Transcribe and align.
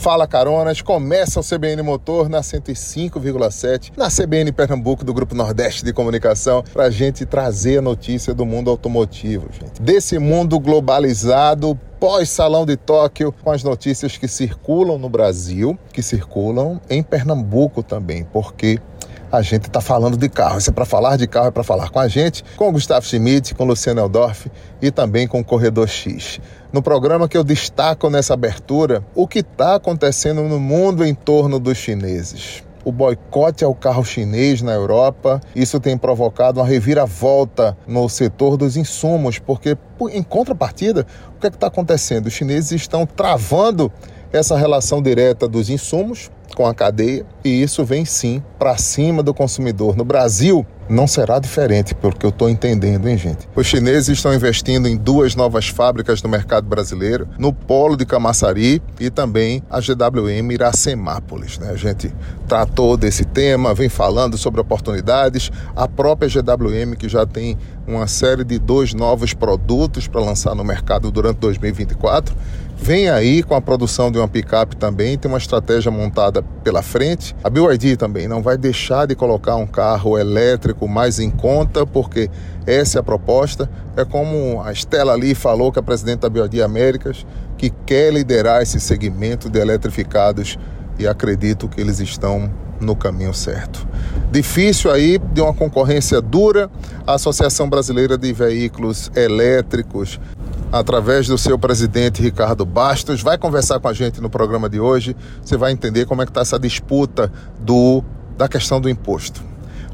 Fala 0.00 0.26
Caronas, 0.26 0.80
começa 0.80 1.40
o 1.40 1.44
CBN 1.44 1.82
Motor 1.82 2.30
na 2.30 2.40
105,7, 2.40 3.92
na 3.98 4.08
CBN 4.08 4.50
Pernambuco 4.50 5.04
do 5.04 5.12
Grupo 5.12 5.34
Nordeste 5.34 5.84
de 5.84 5.92
Comunicação, 5.92 6.64
para 6.72 6.84
a 6.84 6.90
gente 6.90 7.26
trazer 7.26 7.80
a 7.80 7.82
notícia 7.82 8.32
do 8.32 8.46
mundo 8.46 8.70
automotivo, 8.70 9.48
gente. 9.52 9.82
Desse 9.82 10.18
mundo 10.18 10.58
globalizado, 10.58 11.78
pós-Salão 12.00 12.64
de 12.64 12.78
Tóquio, 12.78 13.30
com 13.30 13.50
as 13.50 13.62
notícias 13.62 14.16
que 14.16 14.26
circulam 14.26 14.98
no 14.98 15.10
Brasil, 15.10 15.78
que 15.92 16.02
circulam 16.02 16.80
em 16.88 17.02
Pernambuco 17.02 17.82
também, 17.82 18.24
porque 18.24 18.80
a 19.30 19.42
gente 19.42 19.66
está 19.66 19.80
falando 19.80 20.16
de 20.16 20.28
carro. 20.28 20.58
Isso 20.58 20.70
é 20.70 20.72
para 20.72 20.84
falar 20.84 21.16
de 21.16 21.26
carro, 21.26 21.48
é 21.48 21.50
para 21.50 21.62
falar 21.62 21.90
com 21.90 22.00
a 22.00 22.08
gente, 22.08 22.42
com 22.56 22.68
o 22.68 22.72
Gustavo 22.72 23.04
Schmidt, 23.04 23.54
com 23.54 23.64
o 23.64 23.66
Luciano 23.66 24.00
Eldorf 24.00 24.50
e 24.82 24.90
também 24.90 25.28
com 25.28 25.40
o 25.40 25.44
Corredor 25.44 25.86
X. 25.86 26.40
No 26.72 26.80
programa 26.80 27.28
que 27.28 27.36
eu 27.36 27.42
destaco 27.42 28.08
nessa 28.08 28.34
abertura, 28.34 29.04
o 29.14 29.26
que 29.26 29.40
está 29.40 29.74
acontecendo 29.74 30.42
no 30.42 30.60
mundo 30.60 31.04
em 31.04 31.14
torno 31.14 31.58
dos 31.58 31.76
chineses 31.76 32.62
o 32.84 32.90
boicote 32.90 33.62
ao 33.62 33.74
carro 33.74 34.04
chinês 34.04 34.62
na 34.62 34.72
Europa. 34.72 35.40
Isso 35.54 35.78
tem 35.78 35.98
provocado 35.98 36.60
uma 36.60 36.66
reviravolta 36.66 37.76
no 37.86 38.08
setor 38.08 38.56
dos 38.56 38.76
insumos, 38.76 39.38
porque, 39.38 39.76
em 40.10 40.22
contrapartida, 40.22 41.06
o 41.36 41.40
que 41.40 41.46
é 41.46 41.50
está 41.50 41.66
acontecendo? 41.66 42.26
Os 42.26 42.32
chineses 42.32 42.72
estão 42.72 43.04
travando 43.04 43.92
essa 44.32 44.56
relação 44.56 45.02
direta 45.02 45.48
dos 45.48 45.68
insumos 45.68 46.30
com 46.54 46.66
a 46.66 46.74
cadeia 46.74 47.26
e 47.44 47.62
isso 47.62 47.84
vem 47.84 48.04
sim 48.04 48.42
para 48.58 48.76
cima 48.76 49.22
do 49.22 49.34
consumidor. 49.34 49.96
No 49.96 50.04
Brasil, 50.04 50.64
não 50.90 51.06
será 51.06 51.38
diferente, 51.38 51.94
pelo 51.94 52.12
que 52.12 52.26
eu 52.26 52.30
estou 52.30 52.50
entendendo, 52.50 53.08
hein, 53.08 53.16
gente? 53.16 53.48
Os 53.54 53.66
chineses 53.66 54.08
estão 54.08 54.34
investindo 54.34 54.88
em 54.88 54.96
duas 54.96 55.36
novas 55.36 55.68
fábricas 55.68 56.20
no 56.20 56.28
mercado 56.28 56.66
brasileiro, 56.66 57.28
no 57.38 57.52
Polo 57.52 57.96
de 57.96 58.04
Camaçari 58.04 58.82
e 58.98 59.08
também 59.08 59.62
a 59.70 59.78
GWM 59.80 60.50
Iracemápolis. 60.50 61.58
Né? 61.58 61.70
A 61.70 61.76
gente 61.76 62.12
tratou 62.48 62.96
desse 62.96 63.24
tema, 63.24 63.72
vem 63.72 63.88
falando 63.88 64.36
sobre 64.36 64.60
oportunidades. 64.60 65.50
A 65.76 65.86
própria 65.86 66.28
GWM, 66.28 66.96
que 66.98 67.08
já 67.08 67.24
tem 67.24 67.56
uma 67.86 68.08
série 68.08 68.42
de 68.42 68.58
dois 68.58 68.92
novos 68.92 69.32
produtos 69.32 70.08
para 70.08 70.20
lançar 70.20 70.56
no 70.56 70.64
mercado 70.64 71.10
durante 71.12 71.38
2024 71.38 72.34
vem 72.80 73.10
aí 73.10 73.42
com 73.42 73.54
a 73.54 73.60
produção 73.60 74.10
de 74.10 74.18
uma 74.18 74.26
picape 74.26 74.74
também, 74.74 75.16
tem 75.16 75.30
uma 75.30 75.38
estratégia 75.38 75.90
montada 75.90 76.42
pela 76.64 76.82
frente. 76.82 77.36
A 77.44 77.50
BYD 77.50 77.96
também 77.96 78.26
não 78.26 78.42
vai 78.42 78.56
deixar 78.56 79.06
de 79.06 79.14
colocar 79.14 79.56
um 79.56 79.66
carro 79.66 80.18
elétrico 80.18 80.88
mais 80.88 81.18
em 81.20 81.30
conta, 81.30 81.86
porque 81.86 82.30
essa 82.66 82.98
é 82.98 83.00
a 83.00 83.02
proposta. 83.02 83.70
É 83.96 84.04
como 84.04 84.62
a 84.62 84.72
Estela 84.72 85.12
ali 85.12 85.34
falou, 85.34 85.70
que 85.70 85.78
é 85.78 85.80
a 85.80 85.82
presidente 85.82 86.20
da 86.20 86.30
BYD 86.30 86.62
Américas, 86.62 87.26
que 87.58 87.70
quer 87.86 88.12
liderar 88.12 88.62
esse 88.62 88.80
segmento 88.80 89.50
de 89.50 89.60
eletrificados 89.60 90.58
e 90.98 91.06
acredito 91.06 91.68
que 91.68 91.80
eles 91.80 92.00
estão 92.00 92.50
no 92.80 92.96
caminho 92.96 93.34
certo. 93.34 93.86
Difícil 94.32 94.90
aí 94.90 95.18
de 95.18 95.40
uma 95.42 95.52
concorrência 95.52 96.20
dura, 96.20 96.70
a 97.06 97.14
Associação 97.14 97.68
Brasileira 97.68 98.16
de 98.16 98.32
Veículos 98.32 99.10
Elétricos 99.14 100.18
através 100.72 101.26
do 101.26 101.36
seu 101.36 101.58
presidente 101.58 102.22
Ricardo 102.22 102.64
Bastos, 102.64 103.22
vai 103.22 103.36
conversar 103.36 103.80
com 103.80 103.88
a 103.88 103.92
gente 103.92 104.20
no 104.20 104.30
programa 104.30 104.68
de 104.68 104.78
hoje. 104.78 105.16
Você 105.42 105.56
vai 105.56 105.72
entender 105.72 106.06
como 106.06 106.22
é 106.22 106.24
que 106.24 106.30
está 106.30 106.42
essa 106.42 106.58
disputa 106.58 107.32
do, 107.58 108.04
da 108.36 108.48
questão 108.48 108.80
do 108.80 108.88
imposto. 108.88 109.42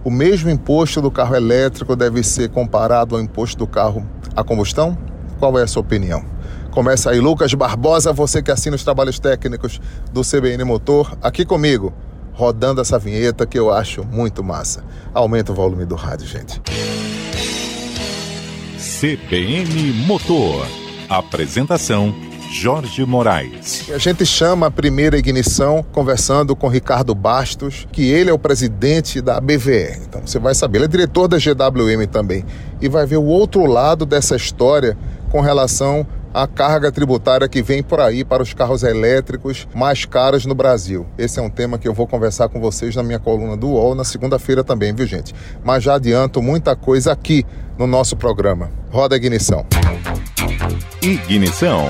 O 0.04 0.10
mesmo 0.10 0.50
imposto 0.50 1.00
do 1.00 1.10
carro 1.10 1.34
elétrico 1.34 1.96
deve 1.96 2.22
ser 2.22 2.50
comparado 2.50 3.16
ao 3.16 3.22
imposto 3.22 3.58
do 3.58 3.66
carro 3.66 4.06
a 4.36 4.44
combustão? 4.44 4.96
Qual 5.38 5.58
é 5.58 5.62
a 5.62 5.66
sua 5.66 5.80
opinião? 5.80 6.24
Começa 6.70 7.10
aí, 7.10 7.20
Lucas 7.20 7.54
Barbosa, 7.54 8.12
você 8.12 8.42
que 8.42 8.50
assina 8.50 8.76
os 8.76 8.84
trabalhos 8.84 9.18
técnicos 9.18 9.80
do 10.12 10.20
CBN 10.20 10.62
Motor, 10.62 11.16
aqui 11.22 11.44
comigo, 11.44 11.92
rodando 12.34 12.82
essa 12.82 12.98
vinheta 12.98 13.46
que 13.46 13.58
eu 13.58 13.72
acho 13.72 14.04
muito 14.04 14.44
massa. 14.44 14.84
Aumenta 15.14 15.52
o 15.52 15.54
volume 15.54 15.86
do 15.86 15.94
rádio, 15.94 16.26
gente. 16.26 16.60
CBN 18.98 19.92
Motor. 20.06 20.66
Apresentação 21.06 22.14
Jorge 22.50 23.04
Moraes. 23.04 23.90
A 23.90 23.98
gente 23.98 24.24
chama 24.24 24.68
a 24.68 24.70
primeira 24.70 25.18
ignição 25.18 25.84
conversando 25.92 26.56
com 26.56 26.66
Ricardo 26.66 27.14
Bastos, 27.14 27.86
que 27.92 28.10
ele 28.10 28.30
é 28.30 28.32
o 28.32 28.38
presidente 28.38 29.20
da 29.20 29.38
BVE. 29.38 29.98
Então 30.08 30.22
você 30.24 30.38
vai 30.38 30.54
saber, 30.54 30.78
ele 30.78 30.86
é 30.86 30.88
diretor 30.88 31.28
da 31.28 31.36
GWM 31.36 32.06
também. 32.10 32.42
E 32.80 32.88
vai 32.88 33.04
ver 33.04 33.18
o 33.18 33.24
outro 33.24 33.66
lado 33.66 34.06
dessa 34.06 34.34
história 34.34 34.96
com 35.30 35.42
relação 35.42 36.06
à 36.36 36.46
carga 36.46 36.92
tributária 36.92 37.48
que 37.48 37.62
vem 37.62 37.82
por 37.82 37.98
aí 37.98 38.22
para 38.22 38.42
os 38.42 38.52
carros 38.52 38.82
elétricos 38.82 39.66
mais 39.74 40.04
caros 40.04 40.44
no 40.44 40.54
Brasil. 40.54 41.06
Esse 41.16 41.38
é 41.38 41.42
um 41.42 41.48
tema 41.48 41.78
que 41.78 41.88
eu 41.88 41.94
vou 41.94 42.06
conversar 42.06 42.50
com 42.50 42.60
vocês 42.60 42.94
na 42.94 43.02
minha 43.02 43.18
coluna 43.18 43.56
do 43.56 43.68
UOL 43.68 43.94
na 43.94 44.04
segunda-feira 44.04 44.62
também, 44.62 44.94
viu 44.94 45.06
gente? 45.06 45.34
Mas 45.64 45.82
já 45.82 45.94
adianto 45.94 46.42
muita 46.42 46.76
coisa 46.76 47.10
aqui 47.10 47.42
no 47.78 47.86
nosso 47.86 48.16
programa. 48.16 48.70
Roda 48.90 49.14
a 49.14 49.16
ignição. 49.16 49.64
Ignição. 51.00 51.88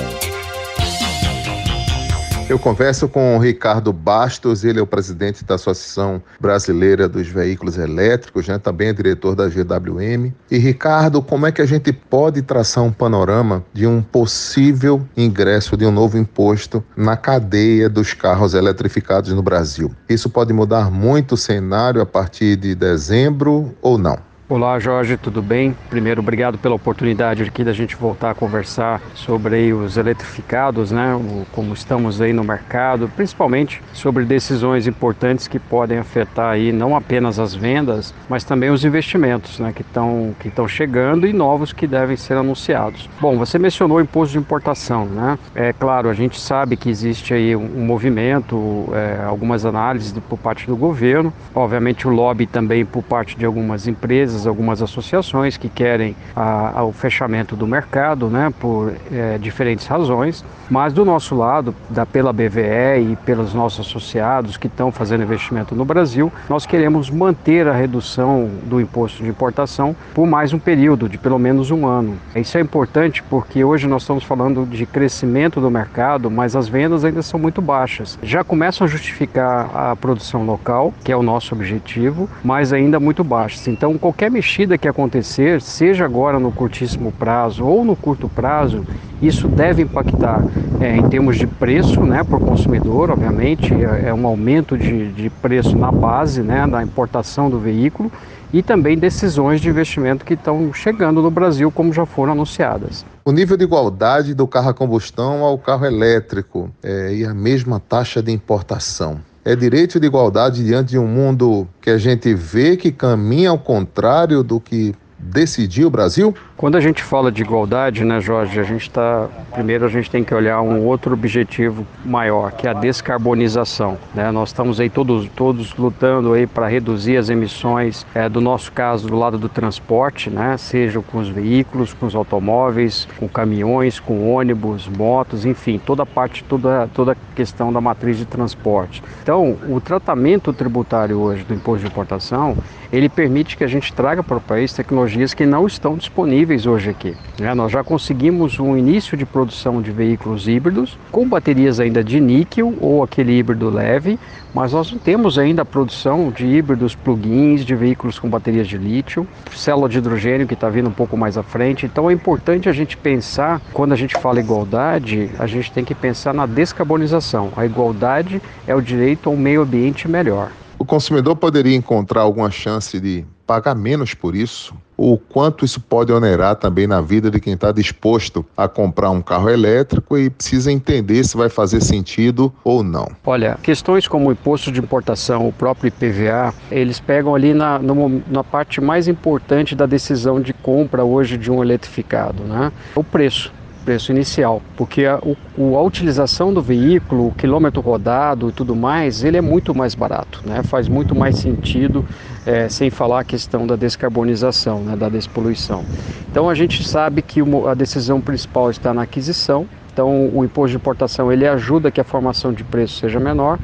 Eu 2.49 2.61
converso 2.61 3.09
com 3.09 3.37
o 3.37 3.41
Ricardo 3.41 3.93
Bastos, 3.93 4.63
ele 4.63 4.79
é 4.79 4.83
o 4.83 4.87
presidente 4.87 5.45
da 5.45 5.57
Associação 5.57 6.23
Brasileira 6.41 7.09
dos 7.09 7.27
Veículos 7.27 7.77
Elétricos, 7.77 8.47
né? 8.47 8.57
também 8.57 8.89
é 8.89 8.93
diretor 8.93 9.35
da 9.35 9.49
GWM. 9.49 10.33
E 10.49 10.57
Ricardo, 10.57 11.21
como 11.21 11.45
é 11.45 11.51
que 11.51 11.61
a 11.61 11.67
gente 11.67 11.93
pode 11.93 12.43
traçar 12.43 12.85
um 12.85 12.93
panorama 12.93 13.65
de 13.73 13.85
um 13.85 14.01
possível 14.01 15.05
ingresso 15.17 15.77
de 15.77 15.85
um 15.85 15.91
novo 15.91 16.17
imposto 16.17 16.85
na 16.97 17.17
cadeia 17.17 17.89
dos 17.89 18.15
carros 18.15 18.55
eletrificados 18.55 19.33
no 19.33 19.43
Brasil? 19.43 19.91
Isso 20.09 20.31
pode 20.31 20.53
mudar 20.53 20.89
muito 20.89 21.33
o 21.33 21.37
cenário 21.37 22.01
a 22.01 22.07
partir 22.07 22.55
de 22.55 22.77
dezembro 22.77 23.75
ou 23.83 23.99
não? 23.99 24.26
Olá 24.49 24.79
Jorge, 24.79 25.17
tudo 25.17 25.43
bem? 25.43 25.77
Primeiro, 25.91 26.21
obrigado 26.21 26.57
pela 26.57 26.77
oportunidade 26.77 27.43
aqui 27.43 27.65
da 27.65 27.73
gente 27.73 27.97
voltar 27.97 28.31
a 28.31 28.35
conversar 28.35 29.03
sobre 29.13 29.73
os 29.73 29.97
eletrificados, 29.97 30.93
né? 30.93 31.17
O, 31.17 31.45
como 31.51 31.75
estamos 31.75 32.21
aí 32.21 32.33
no 32.33 32.45
mercado, 32.45 33.11
principalmente 33.17 33.83
sobre 33.93 34.25
decisões 34.25 34.87
importantes 34.87 35.49
que 35.49 35.59
podem 35.59 35.99
afetar 35.99 36.51
aí 36.51 36.71
não 36.71 36.95
apenas 36.95 37.41
as 37.41 37.57
vendas, 37.57 38.15
mas 38.29 38.45
também 38.45 38.71
os 38.71 38.85
investimentos, 38.85 39.59
né? 39.59 39.73
Que 39.73 39.83
estão 39.83 40.33
que 40.39 40.47
estão 40.47 40.69
chegando 40.69 41.27
e 41.27 41.33
novos 41.33 41.73
que 41.73 41.85
devem 41.85 42.17
ser 42.17 42.35
anunciados. 42.35 43.11
Bom, 43.21 43.37
você 43.37 43.59
mencionou 43.59 43.97
o 43.97 44.01
imposto 44.01 44.35
de 44.35 44.39
importação, 44.39 45.07
né? 45.07 45.37
É 45.57 45.73
claro, 45.73 46.09
a 46.09 46.15
gente 46.15 46.39
sabe 46.41 46.77
que 46.77 46.89
existe 46.89 47.35
aí 47.35 47.57
um, 47.57 47.65
um 47.65 47.85
movimento, 47.85 48.91
é, 48.93 49.25
algumas 49.25 49.67
análises 49.67 50.15
por 50.29 50.39
parte 50.39 50.69
do 50.69 50.77
governo, 50.77 51.33
obviamente 51.53 52.07
o 52.07 52.13
lobby 52.13 52.47
também 52.47 52.87
por 52.87 53.03
parte 53.03 53.37
de 53.37 53.45
algumas 53.45 53.89
empresas 53.89 54.36
empresas, 54.37 54.47
algumas 54.47 54.83
associações 54.83 55.57
que 55.57 55.69
querem 55.69 56.15
a, 56.35 56.85
o 56.85 56.93
fechamento 56.93 57.57
do 57.57 57.67
mercado, 57.67 58.29
né, 58.29 58.53
por 58.61 58.93
é, 59.11 59.39
diferentes 59.39 59.87
razões. 59.87 60.45
Mas 60.69 60.93
do 60.93 61.05
nosso 61.05 61.35
lado, 61.35 61.75
da 61.89 62.05
pela 62.05 62.33
BVE 62.33 63.13
e 63.13 63.17
pelos 63.25 63.55
nossos 63.55 63.87
associados 63.87 64.57
que 64.57 64.67
estão 64.67 64.91
fazendo 64.91 65.23
investimento 65.23 65.75
no 65.75 65.85
Brasil, 65.85 66.33
nós 66.49 66.67
queremos 66.67 67.09
manter 67.09 67.69
a 67.69 67.73
redução 67.73 68.51
do 68.65 68.81
imposto 68.81 69.23
de 69.23 69.29
importação 69.29 69.95
por 70.13 70.27
mais 70.27 70.53
um 70.53 70.59
período 70.59 71.09
de 71.09 71.19
pelo 71.19 71.39
menos 71.39 71.71
um 71.71 71.87
ano. 71.87 72.17
Isso 72.35 72.59
é 72.59 72.61
importante 72.61 73.23
porque 73.23 73.63
hoje 73.63 73.87
nós 73.87 74.03
estamos 74.03 74.25
falando 74.25 74.67
de 74.67 74.85
crescimento 74.87 75.61
do 75.61 75.71
mercado, 75.71 76.31
mas 76.31 76.57
as 76.57 76.69
vendas 76.69 77.05
ainda 77.05 77.23
são 77.23 77.39
muito 77.39 77.63
baixas. 77.63 78.19
Já 78.23 78.43
começam 78.43 78.85
a 78.85 78.91
justificar 78.91 79.71
a 79.73 79.95
produção 79.95 80.45
local, 80.45 80.93
que 81.05 81.13
é 81.13 81.17
o 81.17 81.23
nosso 81.23 81.55
objetivo, 81.55 82.29
mas 82.43 82.73
ainda 82.73 82.99
muito 82.99 83.23
baixas. 83.23 83.69
Então 83.69 83.97
qualquer 83.97 84.26
qualquer 84.27 84.31
mexida 84.31 84.79
que 84.79 84.89
acontecer, 84.89 85.61
seja 85.61 86.05
agora 86.05 86.39
no 86.39 86.51
curtíssimo 86.51 87.13
prazo 87.13 87.65
ou 87.65 87.85
no 87.85 87.95
curto 87.95 88.29
prazo, 88.29 88.85
isso 89.23 89.47
deve 89.47 89.83
impactar 89.83 90.45
é, 90.81 90.97
em 90.97 91.09
termos 91.09 91.39
de 91.39 91.47
preço 91.47 92.03
né, 92.03 92.25
para 92.25 92.37
o 92.37 92.41
consumidor, 92.41 93.11
obviamente, 93.11 93.73
é, 93.73 94.09
é 94.09 94.15
um 94.15 94.27
aumento 94.27 94.77
de, 94.77 95.13
de 95.13 95.31
preço 95.31 95.77
na 95.77 95.93
base, 95.93 96.43
né, 96.43 96.67
na 96.67 96.83
importação 96.83 97.49
do 97.49 97.59
veículo 97.59 98.11
e 98.53 98.63
também 98.63 98.99
decisões 98.99 99.61
de 99.61 99.69
investimento 99.69 100.25
que 100.25 100.35
estão 100.35 100.73
chegando 100.73 101.23
no 101.23 101.31
Brasil, 101.31 101.71
como 101.71 101.93
já 101.93 102.05
foram 102.05 102.33
anunciadas. 102.33 103.05
O 103.25 103.33
nível 103.33 103.57
de 103.57 103.65
igualdade 103.65 104.35
do 104.35 104.47
carro 104.47 104.71
a 104.71 104.75
combustão 104.75 105.43
ao 105.43 105.59
carro 105.59 105.85
elétrico 105.85 106.71
é, 106.83 107.15
e 107.15 107.25
a 107.25 107.35
mesma 107.35 107.79
taxa 107.81 108.23
de 108.23 108.33
importação 108.33 109.21
é 109.47 109.55
direito 109.55 110.01
de 110.01 110.09
igualdade 110.09 110.65
diante 110.65 110.89
de 110.91 110.99
um 110.99 111.07
mundo 111.07 111.69
que 111.81 111.89
a 111.89 111.97
gente 111.97 112.35
vê 112.35 112.77
que 112.77 112.91
caminha 112.91 113.51
ao 113.51 113.59
contrário 113.59 114.43
do 114.43 114.59
que 114.59 114.93
decidir 115.27 115.85
o 115.85 115.91
Brasil? 115.91 116.35
Quando 116.57 116.77
a 116.77 116.81
gente 116.81 117.03
fala 117.03 117.31
de 117.31 117.43
igualdade, 117.43 118.05
né, 118.05 118.21
Jorge, 118.21 118.59
a 118.59 118.63
gente 118.63 118.83
está. 118.83 119.29
Primeiro 119.53 119.85
a 119.85 119.89
gente 119.89 120.11
tem 120.11 120.25
que 120.25 120.35
olhar 120.35 120.61
um 120.63 120.85
outro 120.85 121.13
objetivo 121.13 121.87
maior, 122.05 122.53
que 122.53 122.67
é 122.67 122.71
a 122.71 122.73
descarbonização. 122.73 123.99
Né? 124.15 124.31
Nós 124.31 124.51
estamos 124.51 124.81
aí 124.81 124.89
todos, 124.89 125.29
todos 125.37 125.75
lutando 125.75 126.33
aí 126.33 126.47
para 126.47 126.67
reduzir 126.67 127.17
as 127.17 127.29
emissões, 127.29 128.07
é, 128.15 128.29
do 128.29 128.41
nosso 128.41 128.73
caso, 128.73 129.09
do 129.09 129.17
lado 129.17 129.39
do 129.39 129.49
transporte, 129.49 130.31
né? 130.31 130.57
seja 130.57 131.01
com 131.01 131.19
os 131.19 131.29
veículos, 131.29 131.93
com 131.93 132.07
os 132.07 132.15
automóveis, 132.15 133.07
com 133.19 133.29
caminhões, 133.29 134.01
com 134.01 134.33
ônibus, 134.33 134.89
motos, 134.89 135.45
enfim, 135.45 135.79
toda 135.85 136.05
a 136.05 136.07
parte, 136.07 136.45
toda, 136.45 136.89
toda 136.95 137.13
a 137.13 137.17
questão 137.35 137.73
da 137.73 137.81
matriz 137.81 138.17
de 138.17 138.25
transporte. 138.25 139.03
Então, 139.23 139.57
o 139.69 139.81
tratamento 139.81 140.53
tributário 140.53 141.19
hoje 141.19 141.45
do 141.45 141.53
imposto 141.53 141.85
de 141.85 141.93
importação, 141.93 142.57
ele 142.93 143.09
permite 143.09 143.57
que 143.57 143.65
a 143.65 143.67
gente 143.67 143.93
traga 143.93 144.23
para 144.23 144.37
o 144.37 144.41
país 144.41 144.73
tecnologias 145.17 145.35
que 145.35 145.47
não 145.47 145.67
estão 145.67 145.97
disponíveis 145.97 146.67
hoje 146.67 146.91
aqui. 146.91 147.17
Né? 147.41 147.55
Nós 147.55 147.73
já 147.73 147.83
conseguimos 147.83 148.59
um 148.59 148.77
início 148.77 149.17
de 149.17 149.25
produção 149.25 149.81
de 149.81 149.91
veículos 149.91 150.47
híbridos 150.47 150.99
com 151.11 151.27
baterias 151.27 151.81
ainda 151.81 152.05
de 152.05 152.21
níquel 152.21 152.75
ou 152.81 153.03
aquele 153.03 153.33
híbrido 153.33 153.71
leve, 153.71 154.19
mas 154.53 154.73
nós 154.73 154.93
não 154.93 154.99
temos 154.99 155.39
ainda 155.39 155.63
a 155.63 155.65
produção 155.65 156.31
de 156.31 156.47
híbridos 156.47 156.95
plug-ins, 156.95 157.65
de 157.65 157.75
veículos 157.75 158.19
com 158.19 158.29
baterias 158.29 158.69
de 158.69 158.77
lítio, 158.77 159.27
célula 159.55 159.89
de 159.89 159.99
hidrogênio 159.99 160.47
que 160.47 160.55
está 160.55 160.69
vindo 160.69 160.89
um 160.89 160.93
pouco 160.93 161.17
mais 161.17 161.39
à 161.39 161.43
frente. 161.43 161.87
Então 161.87 162.11
é 162.11 162.13
importante 162.13 162.69
a 162.69 162.73
gente 162.73 162.97
pensar, 162.97 163.61
quando 163.73 163.93
a 163.93 163.97
gente 163.97 164.19
fala 164.21 164.39
igualdade, 164.39 165.31
a 165.39 165.47
gente 165.47 165.73
tem 165.73 165.85
que 165.85 165.95
pensar 165.95 166.35
na 166.35 166.47
descarbonização. 166.47 167.51
A 167.57 167.65
igualdade 167.65 168.43
é 168.67 168.75
o 168.75 168.83
direito 168.83 169.31
a 169.31 169.33
um 169.33 169.37
meio 169.37 169.63
ambiente 169.63 170.07
melhor. 170.09 170.51
O 170.79 170.85
consumidor 170.85 171.37
poderia 171.37 171.75
encontrar 171.75 172.23
alguma 172.23 172.51
chance 172.51 173.01
de 173.01 173.25
pagar 173.47 173.75
menos 173.75 174.13
por 174.13 174.35
isso? 174.35 174.75
O 174.97 175.19
quanto 175.19 175.65
isso 175.65 175.81
pode 175.81 176.13
onerar 176.13 176.57
também 176.57 176.87
na 176.87 177.01
vida 177.01 177.31
de 177.31 177.39
quem 177.39 177.53
está 177.53 177.71
disposto 177.71 178.45
a 178.57 178.67
comprar 178.67 179.11
um 179.11 179.23
carro 179.23 179.49
elétrico 179.49 180.17
e 180.19 180.31
precisa 180.31 180.73
entender 180.73 181.23
se 181.25 181.37
vai 181.37 181.49
fazer 181.49 181.83
sentido 181.83 182.53
ou 182.65 182.83
não? 182.83 183.09
Olha, 183.25 183.59
questões 183.63 184.09
como 184.09 184.29
o 184.29 184.33
imposto 184.33 184.73
de 184.73 184.81
importação, 184.81 185.47
o 185.47 185.53
próprio 185.53 185.89
IPVA, 185.89 186.55
eles 186.71 186.99
pegam 186.99 187.35
ali 187.35 187.55
na, 187.55 187.79
no, 187.79 188.23
na 188.27 188.43
parte 188.43 188.81
mais 188.81 189.07
importante 189.07 189.75
da 189.75 189.87
decisão 189.87 190.41
de 190.41 190.53
compra 190.53 191.05
hoje 191.05 191.37
de 191.37 191.51
um 191.51 191.63
eletrificado, 191.63 192.43
né? 192.43 192.73
O 192.95 193.05
preço 193.05 193.53
preço 193.87 194.11
inicial, 194.11 194.61
porque 194.77 195.07
a, 195.07 195.21
o, 195.57 195.77
a 195.77 195.83
utilização 195.83 196.53
do 196.53 196.61
veículo, 196.61 197.29
o 197.29 197.33
quilômetro 197.33 197.81
rodado 197.81 198.49
e 198.49 198.53
tudo 198.53 198.75
mais, 198.75 199.23
ele 199.23 199.37
é 199.37 199.41
muito 199.41 199.73
mais 199.73 199.95
barato, 199.95 200.43
né? 200.45 200.61
faz 200.65 200.89
muito 200.89 201.15
mais 201.15 201.39
sentido, 201.39 202.05
é, 202.45 202.69
sem 202.69 202.91
falar 202.91 203.21
a 203.21 203.25
questão 203.25 203.65
da 203.65 203.77
descarbonização, 203.77 204.81
né? 204.81 204.97
da 204.97 205.09
despoluição. 205.09 205.85
Então 206.29 206.51
a 206.51 206.55
gente 206.55 206.83
sabe 206.83 207.23
que 207.23 207.41
a 207.69 207.75
decisão 207.75 208.21
principal 208.21 208.71
está 208.73 208.93
na 208.93 209.03
aquisição, 209.03 209.69
então 209.93 210.31
o 210.35 210.45
imposto 210.45 210.71
de 210.71 210.77
importação 210.77 211.33
ele 211.33 211.47
ajuda 211.47 211.89
que 211.89 212.01
a 212.01 212.05
formação 212.05 212.53
de 212.53 212.65
preço 212.65 212.99
seja 212.99 213.21
menor 213.21 213.57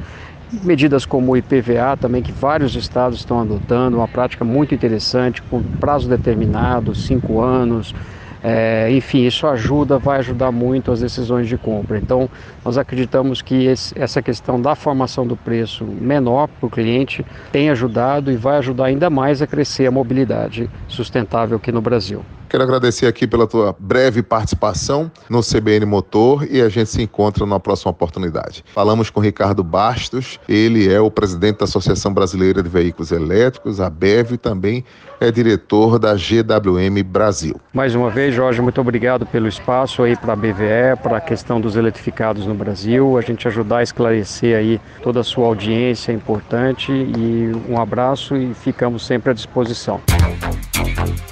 medidas 0.63 1.03
como 1.03 1.31
o 1.31 1.37
IPVA 1.37 1.97
também 1.99 2.21
que 2.21 2.31
vários 2.31 2.75
estados 2.75 3.17
estão 3.17 3.39
adotando, 3.39 3.97
uma 3.97 4.07
prática 4.07 4.45
muito 4.45 4.75
interessante 4.75 5.41
com 5.41 5.63
prazo 5.63 6.07
determinado, 6.07 6.93
cinco 6.93 7.41
anos, 7.41 7.95
é, 8.43 8.91
enfim, 8.91 9.25
isso 9.25 9.47
ajuda, 9.47 9.97
vai 9.97 10.19
ajudar 10.19 10.51
muito 10.51 10.91
as 10.91 10.99
decisões 10.99 11.47
de 11.47 11.57
compra. 11.57 11.97
Então, 11.97 12.29
nós 12.63 12.77
acreditamos 12.77 13.41
que 13.41 13.65
esse, 13.65 13.97
essa 13.97 14.21
questão 14.21 14.61
da 14.61 14.75
formação 14.75 15.25
do 15.25 15.37
preço 15.37 15.85
menor 15.85 16.47
para 16.47 16.67
o 16.67 16.69
cliente 16.69 17.25
tem 17.53 17.69
ajudado 17.69 18.29
e 18.31 18.35
vai 18.35 18.57
ajudar 18.57 18.85
ainda 18.85 19.09
mais 19.09 19.41
a 19.41 19.47
crescer 19.47 19.87
a 19.87 19.91
mobilidade 19.91 20.69
sustentável 20.89 21.55
aqui 21.55 21.71
no 21.71 21.81
Brasil. 21.81 22.25
Quero 22.53 22.65
agradecer 22.65 23.07
aqui 23.07 23.25
pela 23.25 23.47
tua 23.47 23.75
breve 23.79 24.21
participação 24.21 25.11
no 25.27 25.41
CBN 25.41 25.87
Motor 25.87 26.47
e 26.47 26.61
a 26.61 26.69
gente 26.69 26.87
se 26.87 27.01
encontra 27.01 27.47
na 27.47 27.59
próxima 27.59 27.89
oportunidade. 27.89 28.63
Falamos 28.75 29.09
com 29.09 29.19
Ricardo 29.19 29.63
Bastos, 29.63 30.39
ele 30.47 30.87
é 30.87 31.01
o 31.01 31.09
presidente 31.09 31.57
da 31.57 31.63
Associação 31.63 32.13
Brasileira 32.13 32.61
de 32.61 32.69
Veículos 32.69 33.11
Elétricos, 33.11 33.81
a 33.81 33.89
BEV, 33.89 34.33
e 34.33 34.37
também 34.37 34.85
é 35.19 35.31
diretor 35.31 35.97
da 35.97 36.13
GWM 36.13 37.01
Brasil. 37.03 37.59
Mais 37.73 37.95
uma 37.95 38.11
vez, 38.11 38.35
Jorge, 38.35 38.61
muito 38.61 38.79
obrigado 38.79 39.25
pelo 39.25 39.47
espaço 39.47 40.03
aí 40.03 40.15
para 40.15 40.33
a 40.33 40.35
BVE, 40.35 41.01
para 41.01 41.17
a 41.17 41.21
questão 41.21 41.59
dos 41.59 41.75
eletrificados 41.75 42.45
no 42.45 42.53
Brasil, 42.53 43.17
a 43.17 43.21
gente 43.21 43.47
ajudar 43.47 43.77
a 43.77 43.83
esclarecer 43.83 44.55
aí 44.55 44.79
toda 45.01 45.21
a 45.21 45.23
sua 45.23 45.47
audiência 45.47 46.11
é 46.11 46.15
importante 46.15 46.91
e 46.91 47.51
um 47.67 47.81
abraço 47.81 48.35
e 48.35 48.53
ficamos 48.53 49.07
sempre 49.07 49.31
à 49.31 49.33
disposição. 49.33 49.99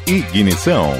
Ignição. 0.07 0.94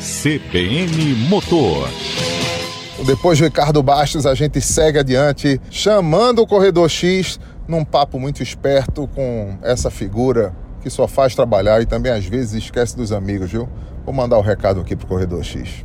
CBN 0.00 1.14
Motor. 1.28 1.88
Depois 3.04 3.36
de 3.36 3.44
Ricardo 3.44 3.82
Bastos, 3.82 4.24
a 4.24 4.34
gente 4.34 4.60
segue 4.60 4.98
adiante, 4.98 5.60
chamando 5.70 6.40
o 6.40 6.46
Corredor 6.46 6.88
X 6.88 7.38
num 7.68 7.84
papo 7.84 8.18
muito 8.18 8.42
esperto 8.42 9.06
com 9.14 9.58
essa 9.62 9.90
figura 9.90 10.54
que 10.82 10.88
só 10.88 11.06
faz 11.06 11.34
trabalhar 11.34 11.82
e 11.82 11.86
também 11.86 12.10
às 12.10 12.24
vezes 12.24 12.64
esquece 12.64 12.96
dos 12.96 13.12
amigos, 13.12 13.50
viu? 13.50 13.68
Vou 14.04 14.14
mandar 14.14 14.36
o 14.36 14.40
um 14.40 14.42
recado 14.42 14.80
aqui 14.80 14.96
pro 14.96 15.06
Corredor 15.06 15.44
X. 15.44 15.84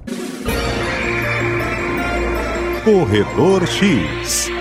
Corredor 2.86 3.68
X. 3.68 4.59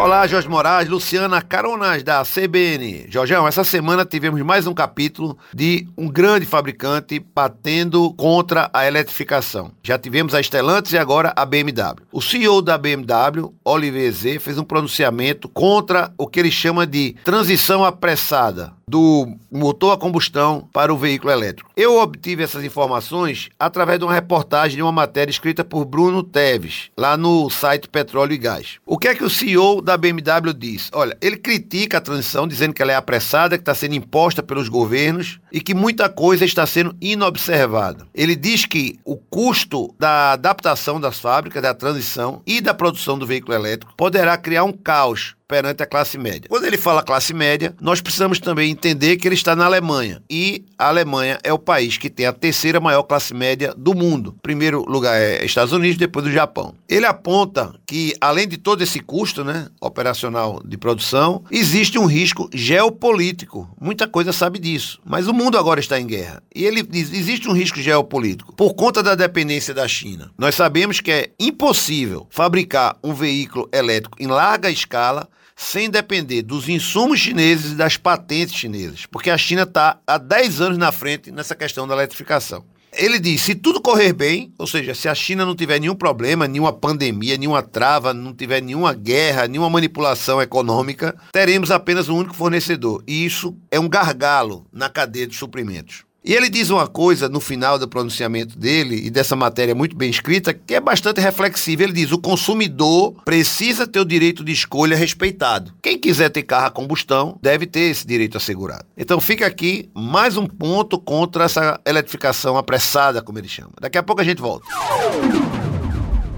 Olá, 0.00 0.26
Jorge 0.26 0.48
Moraes, 0.48 0.88
Luciana 0.88 1.42
Caronas 1.42 2.02
da 2.02 2.24
CBN. 2.24 3.04
Jorgeão, 3.10 3.46
essa 3.46 3.62
semana 3.62 4.02
tivemos 4.02 4.40
mais 4.40 4.66
um 4.66 4.72
capítulo 4.72 5.36
de 5.54 5.86
um 5.94 6.08
grande 6.08 6.46
fabricante 6.46 7.18
batendo 7.34 8.10
contra 8.14 8.70
a 8.72 8.86
eletrificação. 8.86 9.72
Já 9.82 9.98
tivemos 9.98 10.34
a 10.34 10.42
Stellantis 10.42 10.94
e 10.94 10.98
agora 10.98 11.34
a 11.36 11.44
BMW. 11.44 12.02
O 12.10 12.22
CEO 12.22 12.62
da 12.62 12.78
BMW, 12.78 13.52
Olivier 13.62 14.10
Z, 14.10 14.38
fez 14.38 14.56
um 14.56 14.64
pronunciamento 14.64 15.50
contra 15.50 16.10
o 16.16 16.26
que 16.26 16.40
ele 16.40 16.50
chama 16.50 16.86
de 16.86 17.14
transição 17.22 17.84
apressada 17.84 18.72
do 18.90 19.36
motor 19.50 19.92
a 19.92 19.96
combustão 19.96 20.68
para 20.72 20.92
o 20.92 20.98
veículo 20.98 21.32
elétrico. 21.32 21.70
Eu 21.76 21.98
obtive 21.98 22.42
essas 22.42 22.64
informações 22.64 23.48
através 23.56 24.00
de 24.00 24.04
uma 24.04 24.12
reportagem 24.12 24.76
de 24.76 24.82
uma 24.82 24.90
matéria 24.90 25.30
escrita 25.30 25.64
por 25.64 25.84
Bruno 25.84 26.24
Teves, 26.24 26.90
lá 26.98 27.16
no 27.16 27.48
site 27.48 27.88
Petróleo 27.88 28.32
e 28.32 28.38
Gás. 28.38 28.78
O 28.84 28.98
que 28.98 29.06
é 29.06 29.14
que 29.14 29.22
o 29.22 29.30
CEO 29.30 29.80
da 29.80 29.96
BMW 29.96 30.52
diz? 30.52 30.90
Olha, 30.92 31.16
ele 31.22 31.36
critica 31.36 31.98
a 31.98 32.00
transição, 32.00 32.48
dizendo 32.48 32.74
que 32.74 32.82
ela 32.82 32.90
é 32.90 32.96
apressada, 32.96 33.56
que 33.56 33.62
está 33.62 33.74
sendo 33.74 33.94
imposta 33.94 34.42
pelos 34.42 34.68
governos 34.68 35.38
e 35.52 35.60
que 35.60 35.72
muita 35.72 36.08
coisa 36.08 36.44
está 36.44 36.66
sendo 36.66 36.96
inobservada. 37.00 38.08
Ele 38.12 38.34
diz 38.34 38.66
que 38.66 38.98
o 39.04 39.16
custo 39.16 39.94
da 39.98 40.32
adaptação 40.32 41.00
das 41.00 41.20
fábricas, 41.20 41.62
da 41.62 41.74
transição 41.74 42.42
e 42.44 42.60
da 42.60 42.74
produção 42.74 43.16
do 43.16 43.26
veículo 43.26 43.54
elétrico 43.54 43.94
poderá 43.96 44.36
criar 44.36 44.64
um 44.64 44.72
caos 44.72 45.36
perante 45.50 45.82
a 45.82 45.86
classe 45.86 46.16
média. 46.16 46.48
Quando 46.48 46.64
ele 46.64 46.78
fala 46.78 47.02
classe 47.02 47.34
média, 47.34 47.74
nós 47.80 48.00
precisamos 48.00 48.38
também 48.38 48.70
entender 48.70 49.16
que 49.16 49.26
ele 49.26 49.34
está 49.34 49.56
na 49.56 49.64
Alemanha. 49.64 50.22
E 50.30 50.64
a 50.78 50.86
Alemanha 50.86 51.40
é 51.42 51.52
o 51.52 51.58
país 51.58 51.98
que 51.98 52.08
tem 52.08 52.24
a 52.24 52.32
terceira 52.32 52.78
maior 52.78 53.02
classe 53.02 53.34
média 53.34 53.74
do 53.76 53.92
mundo. 53.92 54.36
Primeiro 54.40 54.84
lugar 54.88 55.20
é 55.20 55.44
Estados 55.44 55.72
Unidos, 55.72 55.96
depois 55.96 56.24
o 56.24 56.30
Japão. 56.30 56.72
Ele 56.88 57.04
aponta 57.04 57.74
que, 57.84 58.14
além 58.20 58.46
de 58.46 58.58
todo 58.58 58.82
esse 58.82 59.00
custo 59.00 59.42
né, 59.42 59.66
operacional 59.80 60.62
de 60.64 60.78
produção, 60.78 61.42
existe 61.50 61.98
um 61.98 62.06
risco 62.06 62.48
geopolítico. 62.54 63.68
Muita 63.80 64.06
coisa 64.06 64.32
sabe 64.32 64.60
disso. 64.60 65.00
Mas 65.04 65.26
o 65.26 65.34
mundo 65.34 65.58
agora 65.58 65.80
está 65.80 65.98
em 65.98 66.06
guerra. 66.06 66.40
E 66.54 66.64
ele 66.64 66.86
existe 66.92 67.48
um 67.48 67.52
risco 67.52 67.80
geopolítico 67.80 68.54
por 68.54 68.74
conta 68.74 69.02
da 69.02 69.16
dependência 69.16 69.74
da 69.74 69.88
China. 69.88 70.30
Nós 70.38 70.54
sabemos 70.54 71.00
que 71.00 71.10
é 71.10 71.30
impossível 71.40 72.28
fabricar 72.30 72.96
um 73.02 73.12
veículo 73.12 73.68
elétrico 73.72 74.16
em 74.20 74.28
larga 74.28 74.70
escala 74.70 75.28
sem 75.60 75.90
depender 75.90 76.40
dos 76.40 76.70
insumos 76.70 77.20
chineses 77.20 77.72
e 77.72 77.74
das 77.74 77.98
patentes 77.98 78.54
chinesas, 78.54 79.04
porque 79.04 79.28
a 79.28 79.36
China 79.36 79.62
está 79.62 80.00
há 80.06 80.16
10 80.16 80.60
anos 80.62 80.78
na 80.78 80.90
frente 80.90 81.30
nessa 81.30 81.54
questão 81.54 81.86
da 81.86 81.94
eletrificação. 81.94 82.64
Ele 82.92 83.20
diz: 83.20 83.42
se 83.42 83.54
tudo 83.54 83.80
correr 83.80 84.14
bem, 84.14 84.52
ou 84.58 84.66
seja, 84.66 84.94
se 84.94 85.06
a 85.06 85.14
China 85.14 85.44
não 85.44 85.54
tiver 85.54 85.78
nenhum 85.78 85.94
problema, 85.94 86.48
nenhuma 86.48 86.72
pandemia, 86.72 87.36
nenhuma 87.36 87.62
trava, 87.62 88.14
não 88.14 88.34
tiver 88.34 88.62
nenhuma 88.62 88.94
guerra, 88.94 89.46
nenhuma 89.46 89.70
manipulação 89.70 90.40
econômica, 90.40 91.14
teremos 91.30 91.70
apenas 91.70 92.08
um 92.08 92.16
único 92.16 92.34
fornecedor. 92.34 93.04
E 93.06 93.24
isso 93.24 93.54
é 93.70 93.78
um 93.78 93.88
gargalo 93.88 94.66
na 94.72 94.88
cadeia 94.88 95.26
de 95.26 95.36
suprimentos. 95.36 96.04
E 96.22 96.34
ele 96.34 96.50
diz 96.50 96.68
uma 96.68 96.86
coisa 96.86 97.28
no 97.28 97.40
final 97.40 97.78
do 97.78 97.88
pronunciamento 97.88 98.58
dele, 98.58 99.06
e 99.06 99.10
dessa 99.10 99.34
matéria 99.34 99.74
muito 99.74 99.96
bem 99.96 100.10
escrita, 100.10 100.52
que 100.52 100.74
é 100.74 100.80
bastante 100.80 101.20
reflexiva. 101.20 101.82
Ele 101.82 101.92
diz: 101.92 102.12
o 102.12 102.18
consumidor 102.18 103.14
precisa 103.24 103.86
ter 103.86 104.00
o 104.00 104.04
direito 104.04 104.44
de 104.44 104.52
escolha 104.52 104.96
respeitado. 104.96 105.72
Quem 105.82 105.98
quiser 105.98 106.28
ter 106.28 106.42
carro 106.42 106.66
a 106.66 106.70
combustão 106.70 107.38
deve 107.40 107.66
ter 107.66 107.90
esse 107.90 108.06
direito 108.06 108.36
assegurado. 108.36 108.84
Então 108.96 109.20
fica 109.20 109.46
aqui 109.46 109.88
mais 109.94 110.36
um 110.36 110.46
ponto 110.46 110.98
contra 110.98 111.44
essa 111.44 111.80
eletrificação 111.86 112.56
apressada, 112.56 113.22
como 113.22 113.38
ele 113.38 113.48
chama. 113.48 113.72
Daqui 113.80 113.96
a 113.96 114.02
pouco 114.02 114.20
a 114.20 114.24
gente 114.24 114.42
volta. 114.42 114.66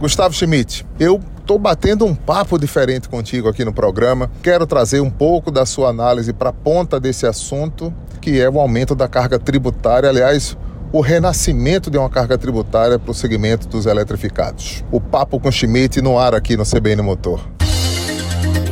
Gustavo 0.03 0.35
Schmidt, 0.35 0.85
eu 0.99 1.21
Estou 1.43 1.59
batendo 1.59 2.07
um 2.07 2.15
papo 2.15 2.57
diferente 2.57 3.09
contigo 3.09 3.49
aqui 3.49 3.65
no 3.65 3.73
programa. 3.73 4.31
Quero 4.45 4.65
trazer 4.65 5.01
um 5.01 5.11
pouco 5.11 5.51
da 5.51 5.67
sua 5.67 5.89
análise 5.89 6.33
para 6.33 6.51
a 6.51 6.53
ponta 6.53 7.01
desse 7.01 7.27
assunto, 7.27 7.93
que 8.21 8.41
é 8.41 8.49
o 8.49 8.61
aumento 8.61 8.95
da 8.95 9.09
carga 9.09 9.41
tributária. 9.41 10.09
Aliás, 10.09 10.57
o 10.93 11.01
renascimento 11.01 11.91
de 11.91 11.99
uma 11.99 12.09
carga 12.09 12.39
tributária 12.39 12.97
para 12.97 13.11
o 13.11 13.15
segmento 13.15 13.67
dos 13.67 13.87
eletrificados. 13.87 14.85
O 14.93 15.01
Papo 15.01 15.41
com 15.41 15.51
Schmidt 15.51 16.01
no 16.01 16.17
ar 16.17 16.33
aqui 16.33 16.57
no 16.57 16.65
CBN 16.65 17.03
Motor. 17.03 17.41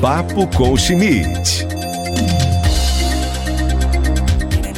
Papo 0.01 0.47
com 0.57 0.77
Schmidt. 0.77 1.70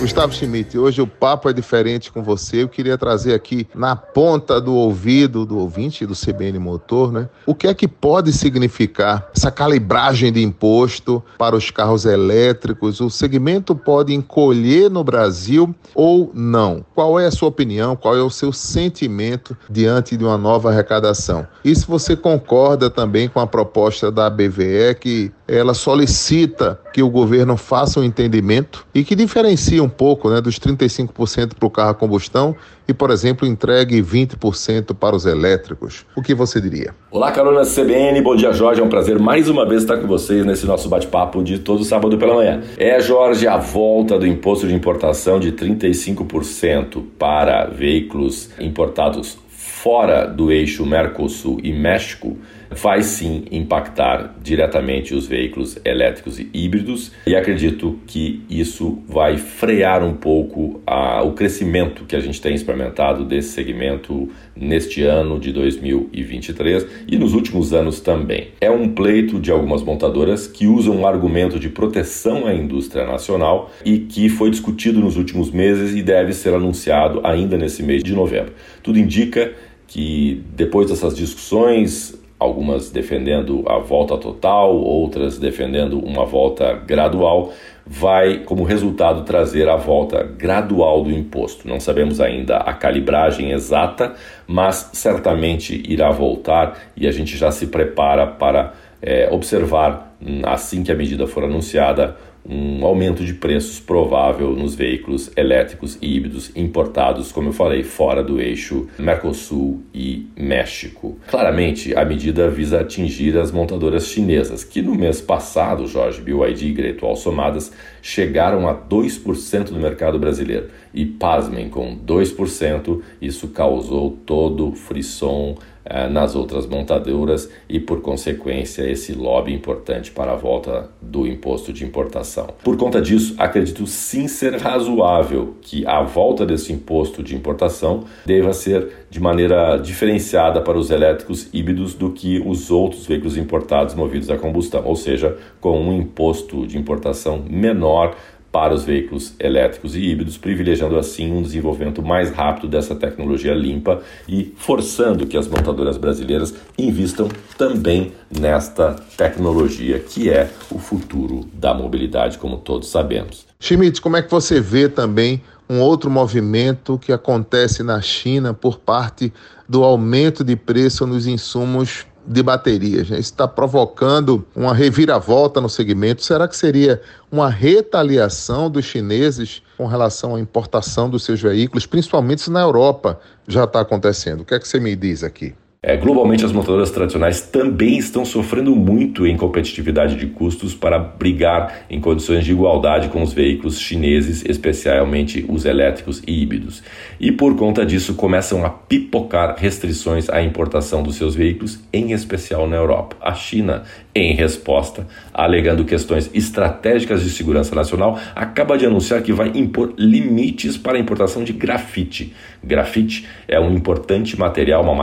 Gustavo 0.03 0.35
Schmidt, 0.35 0.77
hoje 0.77 1.01
o 1.01 1.07
papo 1.07 1.49
é 1.49 1.53
diferente 1.53 2.11
com 2.11 2.25
você. 2.25 2.65
Eu 2.65 2.69
queria 2.69 2.99
trazer 2.99 3.35
aqui 3.35 3.69
na 3.73 3.95
ponta 3.95 4.61
do 4.61 4.75
ouvido 4.75 5.47
do 5.47 5.57
ouvinte 5.57 6.05
do 6.05 6.13
CBN 6.13 6.59
Motor, 6.59 7.13
né? 7.13 7.29
O 7.47 7.55
que 7.55 7.69
é 7.69 7.73
que 7.73 7.87
pode 7.87 8.33
significar 8.33 9.31
essa 9.33 9.49
calibragem 9.49 10.33
de 10.33 10.43
imposto 10.43 11.23
para 11.39 11.55
os 11.55 11.71
carros 11.71 12.05
elétricos? 12.05 13.01
O 13.01 13.09
segmento 13.09 13.77
pode 13.77 14.13
encolher 14.13 14.91
no 14.91 15.05
Brasil 15.05 15.73
ou 15.95 16.33
não? 16.35 16.85
Qual 16.97 17.21
é 17.21 17.27
a 17.27 17.31
sua 17.31 17.51
opinião? 17.51 17.95
Qual 17.95 18.17
é 18.17 18.23
o 18.23 18.29
seu 18.29 18.53
sentimento 18.53 19.57
diante 19.71 20.17
de 20.17 20.25
uma 20.25 20.37
nova 20.37 20.71
arrecadação? 20.71 21.47
E 21.65 21.73
se 21.77 21.87
você 21.87 22.17
concorda 22.17 22.91
também 22.91 23.29
com 23.29 23.39
a 23.39 23.47
proposta 23.47 24.11
da 24.11 24.29
BVE 24.29 24.97
que 25.01 25.31
ela 25.47 25.75
solicita 25.75 26.81
que 26.93 27.03
o 27.03 27.11
governo 27.11 27.57
faça 27.57 28.01
um 28.01 28.05
entendimento 28.05 28.87
e 28.95 29.03
que 29.03 29.15
diferencie 29.15 29.81
um 29.81 29.89
pouco 29.89 30.31
né, 30.31 30.41
dos 30.41 30.59
35% 30.59 31.55
para 31.59 31.67
o 31.67 31.71
carro 31.71 31.91
a 31.91 31.95
combustão 31.95 32.55
e, 32.87 32.95
por 32.95 33.11
exemplo, 33.11 33.47
entregue 33.47 34.03
20% 34.03 34.95
para 34.95 35.17
os 35.17 35.27
elétricos. 35.27 36.05
O 36.17 36.23
que 36.23 36.35
você 36.35 36.61
diria? 36.61 36.95
Olá, 37.11 37.33
Carona 37.33 37.63
CBN, 37.63 38.21
bom 38.23 38.37
dia, 38.37 38.53
Jorge. 38.53 38.81
É 38.81 38.85
um 38.85 38.89
prazer 38.89 39.19
mais 39.19 39.49
uma 39.49 39.69
vez 39.69 39.83
estar 39.83 39.97
com 39.97 40.07
vocês 40.07 40.45
nesse 40.45 40.67
nosso 40.67 40.89
bate-papo 40.89 41.43
de 41.43 41.59
todo 41.59 41.85
sábado 41.85 42.17
pela 42.19 42.35
manhã. 42.35 42.63
É, 42.77 43.01
Jorge, 43.01 43.47
a 43.47 43.57
volta 43.57 44.19
do 44.19 44.27
imposto 44.27 44.67
de 44.67 44.75
importação 44.75 45.41
de 45.41 45.53
35% 45.53 47.03
para 47.19 47.67
veículos 47.67 48.51
importados 48.61 49.39
fora 49.83 50.27
do 50.27 50.53
eixo 50.53 50.87
Mercosul 50.87 51.59
e 51.63 51.73
México 51.73 52.37
vai 52.77 53.03
sim 53.03 53.45
impactar 53.51 54.35
diretamente 54.43 55.15
os 55.15 55.27
veículos 55.27 55.79
elétricos 55.85 56.39
e 56.39 56.49
híbridos 56.53 57.13
e 57.27 57.35
acredito 57.35 57.99
que 58.07 58.43
isso 58.49 58.99
vai 59.07 59.37
frear 59.37 60.03
um 60.05 60.15
pouco 60.15 60.81
a, 60.87 61.23
o 61.23 61.33
crescimento 61.33 62.05
que 62.05 62.17
a 62.17 62.21
gente 62.21 62.41
tem 62.41 62.55
experimentado 62.55 63.25
desse 63.25 63.51
segmento 63.51 64.29
neste 64.57 65.03
ano 65.03 65.39
de 65.39 65.53
2023 65.53 66.87
e 67.09 67.19
nos 67.19 67.35
últimos 67.35 67.73
anos 67.73 68.01
também. 68.01 68.49
É 68.61 68.71
um 68.71 68.89
pleito 68.89 69.41
de 69.41 69.51
algumas 69.51 69.83
montadoras 69.83 70.47
que 70.47 70.67
usam 70.67 70.97
um 70.97 71.07
argumento 71.07 71.59
de 71.59 71.69
proteção 71.69 72.47
à 72.47 72.55
indústria 72.55 73.07
nacional 73.07 73.71
e 73.85 73.99
que 73.99 74.29
foi 74.29 74.51
discutido 74.51 75.01
nos 75.01 75.17
últimos 75.17 75.51
meses 75.51 75.95
e 75.95 76.03
deve 76.03 76.33
ser 76.33 76.55
anunciado 76.55 77.21
ainda 77.25 77.57
nesse 77.57 77.83
mês 77.83 78.03
de 78.03 78.15
novembro. 78.15 78.53
Tudo 78.83 78.99
indica 78.99 79.53
que 79.87 80.43
depois 80.57 80.89
dessas 80.89 81.15
discussões 81.15 82.22
algumas 82.43 82.91
defendendo 82.91 83.65
a 83.67 83.79
volta 83.79 84.17
total, 84.19 84.77
outras 84.77 85.39
defendendo 85.39 85.99
uma 85.99 86.25
volta 86.25 86.75
gradual, 86.75 87.53
vai, 87.87 88.39
como 88.39 88.65
resultado, 88.65 89.23
trazer 89.23 89.69
a 89.69 89.77
volta 89.77 90.23
gradual 90.23 91.03
do 91.03 91.11
imposto. 91.11 91.67
Não 91.67 91.81
sabemos 91.81 92.21
ainda 92.21 92.59
a 92.59 92.73
calibragem 92.73 93.53
exata, 93.53 94.15
mas 94.47 94.91
certamente 94.93 95.83
irá 95.87 96.11
voltar 96.11 96.79
e 96.97 97.07
a 97.07 97.13
gente 97.13 97.37
já 97.37 97.51
se 97.51 97.67
prepara 97.69 98.27
para 98.27 98.73
é, 99.01 99.29
observar, 99.33 100.17
assim 100.45 100.85
que 100.85 100.93
a 100.93 100.95
medida 100.95 101.27
for 101.27 101.43
anunciada, 101.43 102.17
um 102.45 102.85
aumento 102.85 103.25
de 103.25 103.35
preços 103.35 103.79
provável 103.79 104.51
nos 104.51 104.75
veículos 104.75 105.31
elétricos 105.37 105.97
e 106.03 106.17
híbridos 106.17 106.51
importados, 106.57 107.31
como 107.31 107.49
eu 107.49 107.53
falei, 107.53 107.83
fora 107.83 108.23
do 108.23 108.41
eixo 108.41 108.89
Mercosul 108.99 109.83
e 109.95 110.27
México. 110.37 111.19
Claramente, 111.29 111.95
a 111.95 112.05
medida 112.05 112.51
visa 112.51 112.81
atingir 112.81 113.39
as 113.39 113.53
montadoras 113.53 114.09
chinesas, 114.09 114.65
que 114.65 114.83
no 114.83 114.95
mês 114.95 115.21
passado, 115.21 115.87
Jorge, 115.87 116.21
BYD 116.21 116.67
e 116.67 116.73
Gretual 116.73 117.17
somadas, 117.17 117.73
chegaram 118.01 118.69
a 118.69 118.75
2% 118.75 119.65
do 119.67 119.79
mercado 119.79 120.19
brasileiro. 120.19 120.69
E 120.93 121.07
pasmem, 121.07 121.71
com 121.71 121.97
2%, 121.97 123.01
isso 123.21 123.49
causou 123.49 124.19
todo 124.27 124.69
o 124.69 124.75
frisson 124.75 125.57
eh, 125.85 126.09
nas 126.09 126.37
outras 126.37 126.67
montadoras 126.67 127.51
e, 127.69 127.81
por 127.81 128.01
consequência, 128.01 128.83
esse 128.89 129.13
lobby 129.13 129.53
importante 129.53 130.11
para 130.11 130.33
a 130.33 130.37
volta 130.37 130.89
do 131.01 131.27
imposto 131.27 131.73
de 131.73 131.85
importação. 131.85 132.49
Por 132.63 132.77
conta 132.77 133.01
disso, 133.01 133.35
acredito 133.39 133.87
sim 133.87 134.29
ser 134.29 134.57
razoável 134.57 135.55
que 135.61 135.87
a 135.87 136.03
volta 136.03 136.47
desse 136.47 136.73
imposto 136.73 137.23
de 137.23 137.35
importação 137.35 138.05
deva 138.25 138.53
ser 138.53 139.07
de 139.11 139.21
maneira 139.21 139.77
diferenciada 139.77 140.61
para 140.61 140.79
os 140.79 140.91
elétricos 140.91 141.49
híbridos 141.53 141.95
do 141.95 142.11
que 142.11 142.41
os 142.47 142.71
outros 142.71 143.07
veículos 143.07 143.37
importados 143.37 143.95
movidos 143.95 144.31
a 144.31 144.37
combustão, 144.37 144.83
ou 144.85 144.97
seja, 144.97 145.37
com 145.61 145.81
um 145.81 145.93
imposto 145.93 146.67
de 146.67 146.79
importação 146.79 147.43
menor 147.49 148.15
para 148.53 148.75
os 148.75 148.85
veículos 148.85 149.33
elétricos 149.41 149.97
e 149.97 150.01
híbridos, 150.01 150.37
privilegiando 150.37 150.99
assim 150.99 151.33
um 151.33 151.41
desenvolvimento 151.41 152.03
mais 152.03 152.31
rápido 152.31 152.69
dessa 152.69 152.95
tecnologia 152.95 153.55
limpa 153.55 154.03
e 154.29 154.53
forçando 154.59 155.27
que 155.27 155.39
as 155.39 155.49
montadoras 155.49 155.97
brasileiras 155.97 156.55
invistam 156.79 157.29
também 157.57 158.13
nesta 158.31 158.95
tecnologia 159.17 159.99
que 159.99 160.29
é 160.29 160.51
o 160.71 160.79
futuro 160.79 161.49
da 161.55 161.73
mobilidade, 161.73 162.37
como 162.37 162.59
todos 162.59 162.91
sabemos. 162.91 163.47
Schmidt, 163.59 164.03
como 164.03 164.19
é 164.19 164.23
que 164.23 164.31
você 164.31 164.61
vê 164.61 164.89
também 164.89 165.41
um 165.69 165.81
outro 165.81 166.11
movimento 166.11 166.99
que 166.99 167.13
acontece 167.13 167.83
na 167.83 168.03
China 168.03 168.53
por 168.53 168.79
parte 168.79 169.33
do 169.67 169.83
aumento 169.83 170.45
de 170.45 170.55
preço 170.55 171.07
nos 171.07 171.27
insumos 171.27 172.05
de 172.27 172.43
baterias. 172.43 173.11
Né? 173.11 173.19
Isso 173.19 173.33
está 173.33 173.49
provocando 173.49 174.45
uma 174.55 174.75
reviravolta 174.75 175.61
no 175.61 175.69
segmento. 175.69 176.23
Será 176.23 176.47
que 176.47 176.57
seria 176.57 177.01
uma 177.31 177.49
retaliação 177.49 178.71
dos 178.71 178.85
chineses 178.85 179.63
com 179.77 179.87
relação 179.87 180.35
à 180.35 180.41
importação 180.41 181.09
dos 181.11 181.25
seus 181.25 181.41
veículos, 181.41 181.87
principalmente 181.87 182.43
se 182.43 182.51
na 182.51 182.61
Europa 182.61 183.21
já 183.47 183.65
está 183.65 183.81
acontecendo? 183.81 184.43
O 184.43 184.45
que 184.45 184.55
é 184.55 184.59
que 184.59 184.69
você 184.69 184.79
me 184.79 184.95
diz 184.95 185.25
aqui? 185.25 185.55
É, 185.85 185.97
globalmente, 185.97 186.45
as 186.45 186.53
montadoras 186.53 186.93
tradicionais 186.93 187.41
também 187.41 187.99
estão 187.99 188.25
sofrendo 188.25 188.73
muito 188.77 189.27
em 189.27 189.37
competitividade 189.37 190.15
de 190.15 190.29
custos 190.29 190.77
para 190.77 190.97
brigar 190.97 191.87
em 191.91 192.01
condições 192.01 192.45
de 192.45 192.53
igualdade 192.53 193.09
com 193.09 193.21
os 193.21 193.33
veículos 193.33 193.81
chineses, 193.81 194.45
especialmente 194.47 195.45
os 195.49 195.65
elétricos 195.65 196.23
e 196.25 196.41
híbridos. 196.41 196.85
E 197.19 197.33
por 197.33 197.57
conta 197.57 197.85
disso, 197.85 198.15
começam 198.15 198.65
a 198.65 198.71
pipocar 198.71 199.57
restrições 199.59 200.31
à 200.31 200.41
importação 200.41 201.03
dos 201.03 201.17
seus 201.17 201.35
veículos, 201.35 201.81
em 201.93 202.13
especial 202.13 202.69
na 202.69 202.77
Europa. 202.77 203.17
A 203.21 203.35
China, 203.35 203.83
em 204.15 204.37
resposta, 204.37 205.05
alegando 205.35 205.85
questões 205.85 206.31
estratégicas 206.33 207.25
de 207.25 207.31
segurança 207.31 207.75
nacional, 207.75 208.21
acaba 208.37 208.79
de 208.79 208.87
anunciar 208.87 209.21
que 209.21 209.33
vai 209.33 209.51
impor 209.53 209.95
limites 209.99 210.77
para 210.77 210.97
a 210.97 211.01
importação 211.01 211.43
de 211.43 211.53
grafite. 211.53 212.33
Grafite 212.63 213.27
é 213.49 213.59
um 213.59 213.75
importante 213.75 214.39
material, 214.39 214.85
uma 214.85 214.95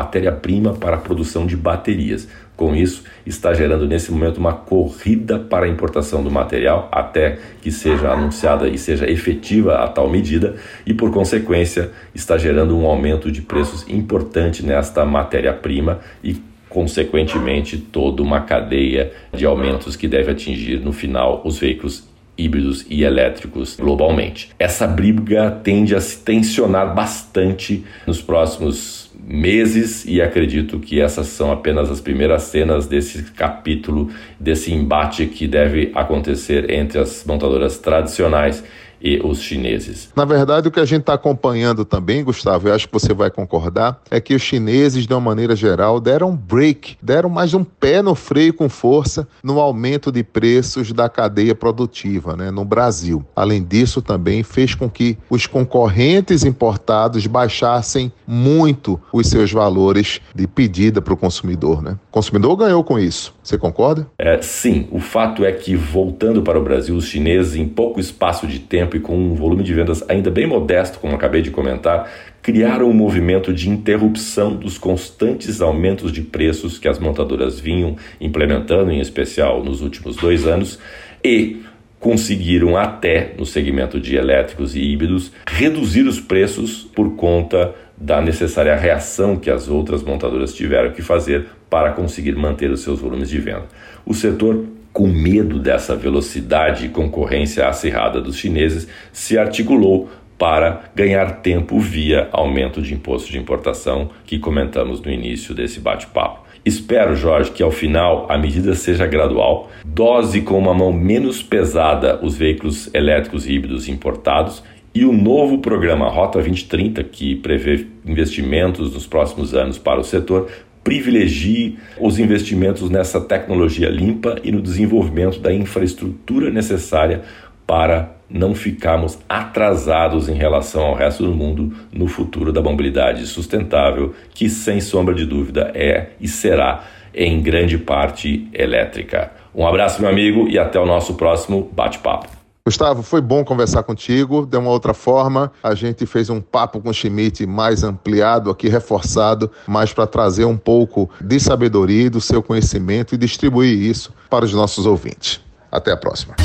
matéria-prima 0.69 0.73
para 0.73 0.95
a 0.95 0.99
produção 0.99 1.45
de 1.45 1.55
baterias. 1.55 2.27
Com 2.55 2.75
isso, 2.75 3.03
está 3.25 3.53
gerando 3.53 3.87
nesse 3.87 4.11
momento 4.11 4.37
uma 4.37 4.53
corrida 4.53 5.39
para 5.39 5.65
a 5.65 5.69
importação 5.69 6.21
do 6.21 6.29
material 6.29 6.89
até 6.91 7.39
que 7.61 7.71
seja 7.71 8.11
anunciada 8.11 8.67
e 8.67 8.77
seja 8.77 9.09
efetiva 9.09 9.77
a 9.77 9.87
tal 9.87 10.09
medida, 10.09 10.55
e 10.85 10.93
por 10.93 11.11
consequência, 11.11 11.91
está 12.13 12.37
gerando 12.37 12.77
um 12.77 12.85
aumento 12.85 13.31
de 13.31 13.41
preços 13.41 13.87
importante 13.87 14.65
nesta 14.65 15.05
matéria-prima 15.05 15.99
e 16.23 16.37
consequentemente 16.67 17.77
toda 17.77 18.21
uma 18.21 18.41
cadeia 18.41 19.11
de 19.33 19.45
aumentos 19.45 19.95
que 19.95 20.07
deve 20.07 20.31
atingir 20.31 20.79
no 20.79 20.91
final 20.91 21.41
os 21.43 21.57
veículos 21.57 22.07
híbridos 22.37 22.85
e 22.89 23.03
elétricos 23.03 23.75
globalmente. 23.75 24.51
Essa 24.57 24.87
briga 24.87 25.51
tende 25.63 25.95
a 25.95 25.99
se 25.99 26.19
tensionar 26.19 26.95
bastante 26.95 27.83
nos 28.07 28.21
próximos 28.21 29.08
meses 29.31 30.05
e 30.05 30.19
acredito 30.19 30.79
que 30.79 30.99
essas 30.99 31.27
são 31.27 31.51
apenas 31.51 31.91
as 31.91 32.01
primeiras 32.01 32.43
cenas 32.43 32.87
desse 32.87 33.21
capítulo, 33.31 34.09
desse 34.39 34.73
embate 34.73 35.27
que 35.27 35.47
deve 35.47 35.91
acontecer 35.93 36.71
entre 36.71 36.97
as 36.97 37.23
montadoras 37.25 37.77
tradicionais 37.77 38.63
e 39.01 39.19
os 39.23 39.41
chineses. 39.41 40.09
Na 40.15 40.25
verdade, 40.25 40.67
o 40.67 40.71
que 40.71 40.79
a 40.79 40.85
gente 40.85 41.01
está 41.01 41.13
acompanhando 41.13 41.85
também, 41.85 42.23
Gustavo, 42.23 42.67
eu 42.67 42.73
acho 42.73 42.87
que 42.87 42.93
você 42.93 43.13
vai 43.13 43.29
concordar, 43.29 44.01
é 44.09 44.19
que 44.19 44.33
os 44.33 44.41
chineses, 44.41 45.05
de 45.05 45.13
uma 45.13 45.19
maneira 45.19 45.55
geral, 45.55 45.99
deram 45.99 46.31
um 46.31 46.35
break, 46.35 46.97
deram 47.01 47.29
mais 47.29 47.53
um 47.53 47.63
pé 47.63 48.01
no 48.01 48.15
freio 48.15 48.53
com 48.53 48.69
força 48.69 49.27
no 49.43 49.59
aumento 49.59 50.11
de 50.11 50.23
preços 50.23 50.91
da 50.91 51.09
cadeia 51.09 51.55
produtiva 51.55 52.35
né, 52.35 52.51
no 52.51 52.65
Brasil. 52.65 53.23
Além 53.35 53.63
disso, 53.63 54.01
também 54.01 54.43
fez 54.43 54.75
com 54.75 54.89
que 54.89 55.17
os 55.29 55.47
concorrentes 55.47 56.43
importados 56.43 57.25
baixassem 57.27 58.11
muito 58.25 58.99
os 59.11 59.27
seus 59.27 59.51
valores 59.51 60.19
de 60.33 60.47
pedida 60.47 61.01
para 61.01 61.13
o 61.13 61.17
consumidor. 61.17 61.81
Né? 61.81 61.97
O 62.09 62.11
consumidor 62.11 62.55
ganhou 62.55 62.83
com 62.83 62.99
isso. 62.99 63.33
Você 63.43 63.57
concorda? 63.57 64.07
É, 64.17 64.39
sim. 64.41 64.87
O 64.91 64.99
fato 64.99 65.43
é 65.43 65.51
que, 65.51 65.75
voltando 65.75 66.41
para 66.41 66.59
o 66.59 66.63
Brasil, 66.63 66.95
os 66.95 67.05
chineses, 67.05 67.55
em 67.55 67.67
pouco 67.67 67.99
espaço 67.99 68.45
de 68.45 68.59
tempo 68.59 68.88
e 68.95 68.99
com 68.99 69.17
um 69.17 69.35
volume 69.35 69.63
de 69.63 69.73
vendas 69.73 70.03
ainda 70.07 70.29
bem 70.29 70.47
modesto, 70.47 70.99
como 70.99 71.15
acabei 71.15 71.41
de 71.41 71.51
comentar, 71.51 72.09
criaram 72.41 72.89
um 72.89 72.93
movimento 72.93 73.53
de 73.53 73.69
interrupção 73.69 74.55
dos 74.55 74.77
constantes 74.77 75.61
aumentos 75.61 76.11
de 76.11 76.21
preços 76.21 76.77
que 76.77 76.87
as 76.87 76.99
montadoras 76.99 77.59
vinham 77.59 77.95
implementando, 78.19 78.91
em 78.91 78.99
especial 78.99 79.63
nos 79.63 79.81
últimos 79.81 80.15
dois 80.15 80.47
anos, 80.47 80.79
e 81.23 81.61
conseguiram 81.99 82.77
até, 82.77 83.33
no 83.37 83.45
segmento 83.45 83.99
de 83.99 84.15
elétricos 84.15 84.75
e 84.75 84.79
híbridos, 84.79 85.31
reduzir 85.45 86.07
os 86.07 86.19
preços 86.19 86.89
por 86.95 87.15
conta 87.15 87.75
da 87.97 88.21
necessária 88.21 88.75
reação 88.75 89.35
que 89.35 89.49
as 89.49 89.67
outras 89.67 90.01
montadoras 90.01 90.53
tiveram 90.53 90.91
que 90.91 91.01
fazer 91.01 91.47
para 91.69 91.91
conseguir 91.91 92.35
manter 92.35 92.71
os 92.71 92.79
seus 92.81 93.01
volumes 93.01 93.29
de 93.29 93.37
venda. 93.37 93.65
O 94.05 94.13
setor, 94.13 94.63
com 94.99 95.07
medo 95.07 95.59
dessa 95.59 95.95
velocidade 95.95 96.85
e 96.85 96.89
concorrência 96.89 97.65
acirrada 97.65 98.19
dos 98.19 98.35
chineses, 98.35 98.85
se 99.13 99.37
articulou 99.37 100.09
para 100.37 100.91
ganhar 100.93 101.37
tempo 101.37 101.79
via 101.79 102.27
aumento 102.33 102.81
de 102.81 102.93
imposto 102.93 103.31
de 103.31 103.37
importação 103.37 104.09
que 104.25 104.37
comentamos 104.37 104.99
no 104.99 105.09
início 105.09 105.55
desse 105.55 105.79
bate-papo. 105.79 106.41
Espero, 106.65 107.15
Jorge, 107.15 107.51
que 107.51 107.63
ao 107.63 107.71
final 107.71 108.25
a 108.27 108.37
medida 108.37 108.75
seja 108.75 109.07
gradual, 109.07 109.71
dose 109.85 110.41
com 110.41 110.59
uma 110.59 110.73
mão 110.73 110.91
menos 110.91 111.41
pesada 111.41 112.19
os 112.21 112.35
veículos 112.35 112.93
elétricos 112.93 113.47
híbridos 113.47 113.87
importados 113.87 114.61
e 114.93 115.05
o 115.05 115.13
novo 115.13 115.59
programa 115.59 116.09
Rota 116.09 116.39
2030, 116.39 117.03
que 117.05 117.35
prevê 117.35 117.87
investimentos 118.05 118.93
nos 118.93 119.07
próximos 119.07 119.53
anos 119.53 119.77
para 119.77 119.99
o 119.99 120.03
setor, 120.03 120.49
privilegie 120.83 121.77
os 121.99 122.19
investimentos 122.19 122.89
nessa 122.89 123.21
tecnologia 123.21 123.89
limpa 123.89 124.37
e 124.43 124.51
no 124.51 124.61
desenvolvimento 124.61 125.39
da 125.39 125.53
infraestrutura 125.53 126.49
necessária 126.49 127.21
para 127.65 128.15
não 128.29 128.53
ficarmos 128.53 129.19
atrasados 129.27 130.29
em 130.29 130.33
relação 130.33 130.81
ao 130.81 130.95
resto 130.95 131.23
do 131.23 131.35
mundo 131.35 131.73
no 131.91 132.07
futuro 132.07 132.51
da 132.51 132.61
mobilidade 132.61 133.25
sustentável, 133.25 134.13
que 134.33 134.49
sem 134.49 134.81
sombra 134.81 135.13
de 135.13 135.25
dúvida 135.25 135.71
é 135.73 136.09
e 136.19 136.27
será 136.27 136.83
em 137.13 137.41
grande 137.41 137.77
parte 137.77 138.47
elétrica. 138.53 139.31
Um 139.53 139.65
abraço, 139.65 140.01
meu 140.01 140.09
amigo, 140.09 140.47
e 140.47 140.57
até 140.59 140.79
o 140.79 140.85
nosso 140.85 141.15
próximo 141.15 141.69
bate-papo. 141.73 142.38
Gustavo, 142.69 143.01
foi 143.01 143.19
bom 143.19 143.43
conversar 143.43 143.81
contigo. 143.81 144.45
De 144.45 144.55
uma 144.55 144.69
outra 144.69 144.93
forma, 144.93 145.51
a 145.63 145.73
gente 145.73 146.05
fez 146.05 146.29
um 146.29 146.39
papo 146.39 146.79
com 146.79 146.89
o 146.89 146.93
Schmidt 146.93 147.47
mais 147.47 147.83
ampliado 147.83 148.51
aqui, 148.51 148.69
reforçado, 148.69 149.49
mais 149.65 149.91
para 149.91 150.05
trazer 150.05 150.45
um 150.45 150.55
pouco 150.55 151.09
de 151.19 151.39
sabedoria 151.39 152.11
do 152.11 152.21
seu 152.21 152.43
conhecimento 152.43 153.15
e 153.15 153.17
distribuir 153.17 153.73
isso 153.73 154.13
para 154.29 154.45
os 154.45 154.53
nossos 154.53 154.85
ouvintes. 154.85 155.41
Até 155.71 155.91
a 155.91 155.97
próxima. 155.97 156.35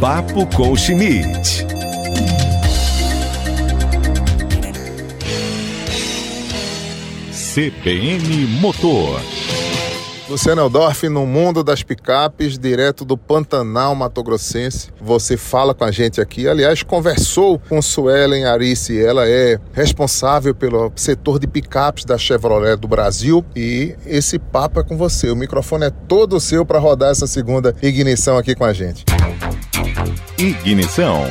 Papo 0.00 0.46
com 0.54 0.76
Schmidt. 0.76 1.66
CBN 7.32 8.46
Motor. 8.60 9.20
Luciano 10.28 10.60
Eldorf, 10.60 11.08
no 11.08 11.26
mundo 11.26 11.64
das 11.64 11.82
picapes, 11.82 12.58
direto 12.58 13.02
do 13.02 13.16
Pantanal 13.16 13.94
Mato 13.94 14.22
Grossense. 14.22 14.90
Você 15.00 15.38
fala 15.38 15.74
com 15.74 15.84
a 15.84 15.90
gente 15.90 16.20
aqui. 16.20 16.46
Aliás, 16.46 16.82
conversou 16.82 17.58
com 17.66 17.80
Suelen 17.80 18.44
Arice. 18.44 19.02
Ela 19.02 19.26
é 19.26 19.58
responsável 19.72 20.54
pelo 20.54 20.92
setor 20.94 21.38
de 21.38 21.46
picapes 21.46 22.04
da 22.04 22.18
Chevrolet 22.18 22.76
do 22.76 22.86
Brasil. 22.86 23.42
E 23.56 23.94
esse 24.04 24.38
papo 24.38 24.80
é 24.80 24.84
com 24.84 24.98
você. 24.98 25.30
O 25.30 25.36
microfone 25.36 25.86
é 25.86 25.90
todo 25.90 26.38
seu 26.38 26.64
para 26.66 26.78
rodar 26.78 27.10
essa 27.10 27.26
segunda 27.26 27.74
ignição 27.80 28.36
aqui 28.36 28.54
com 28.54 28.64
a 28.64 28.72
gente. 28.74 29.06
Ignição. 30.36 31.24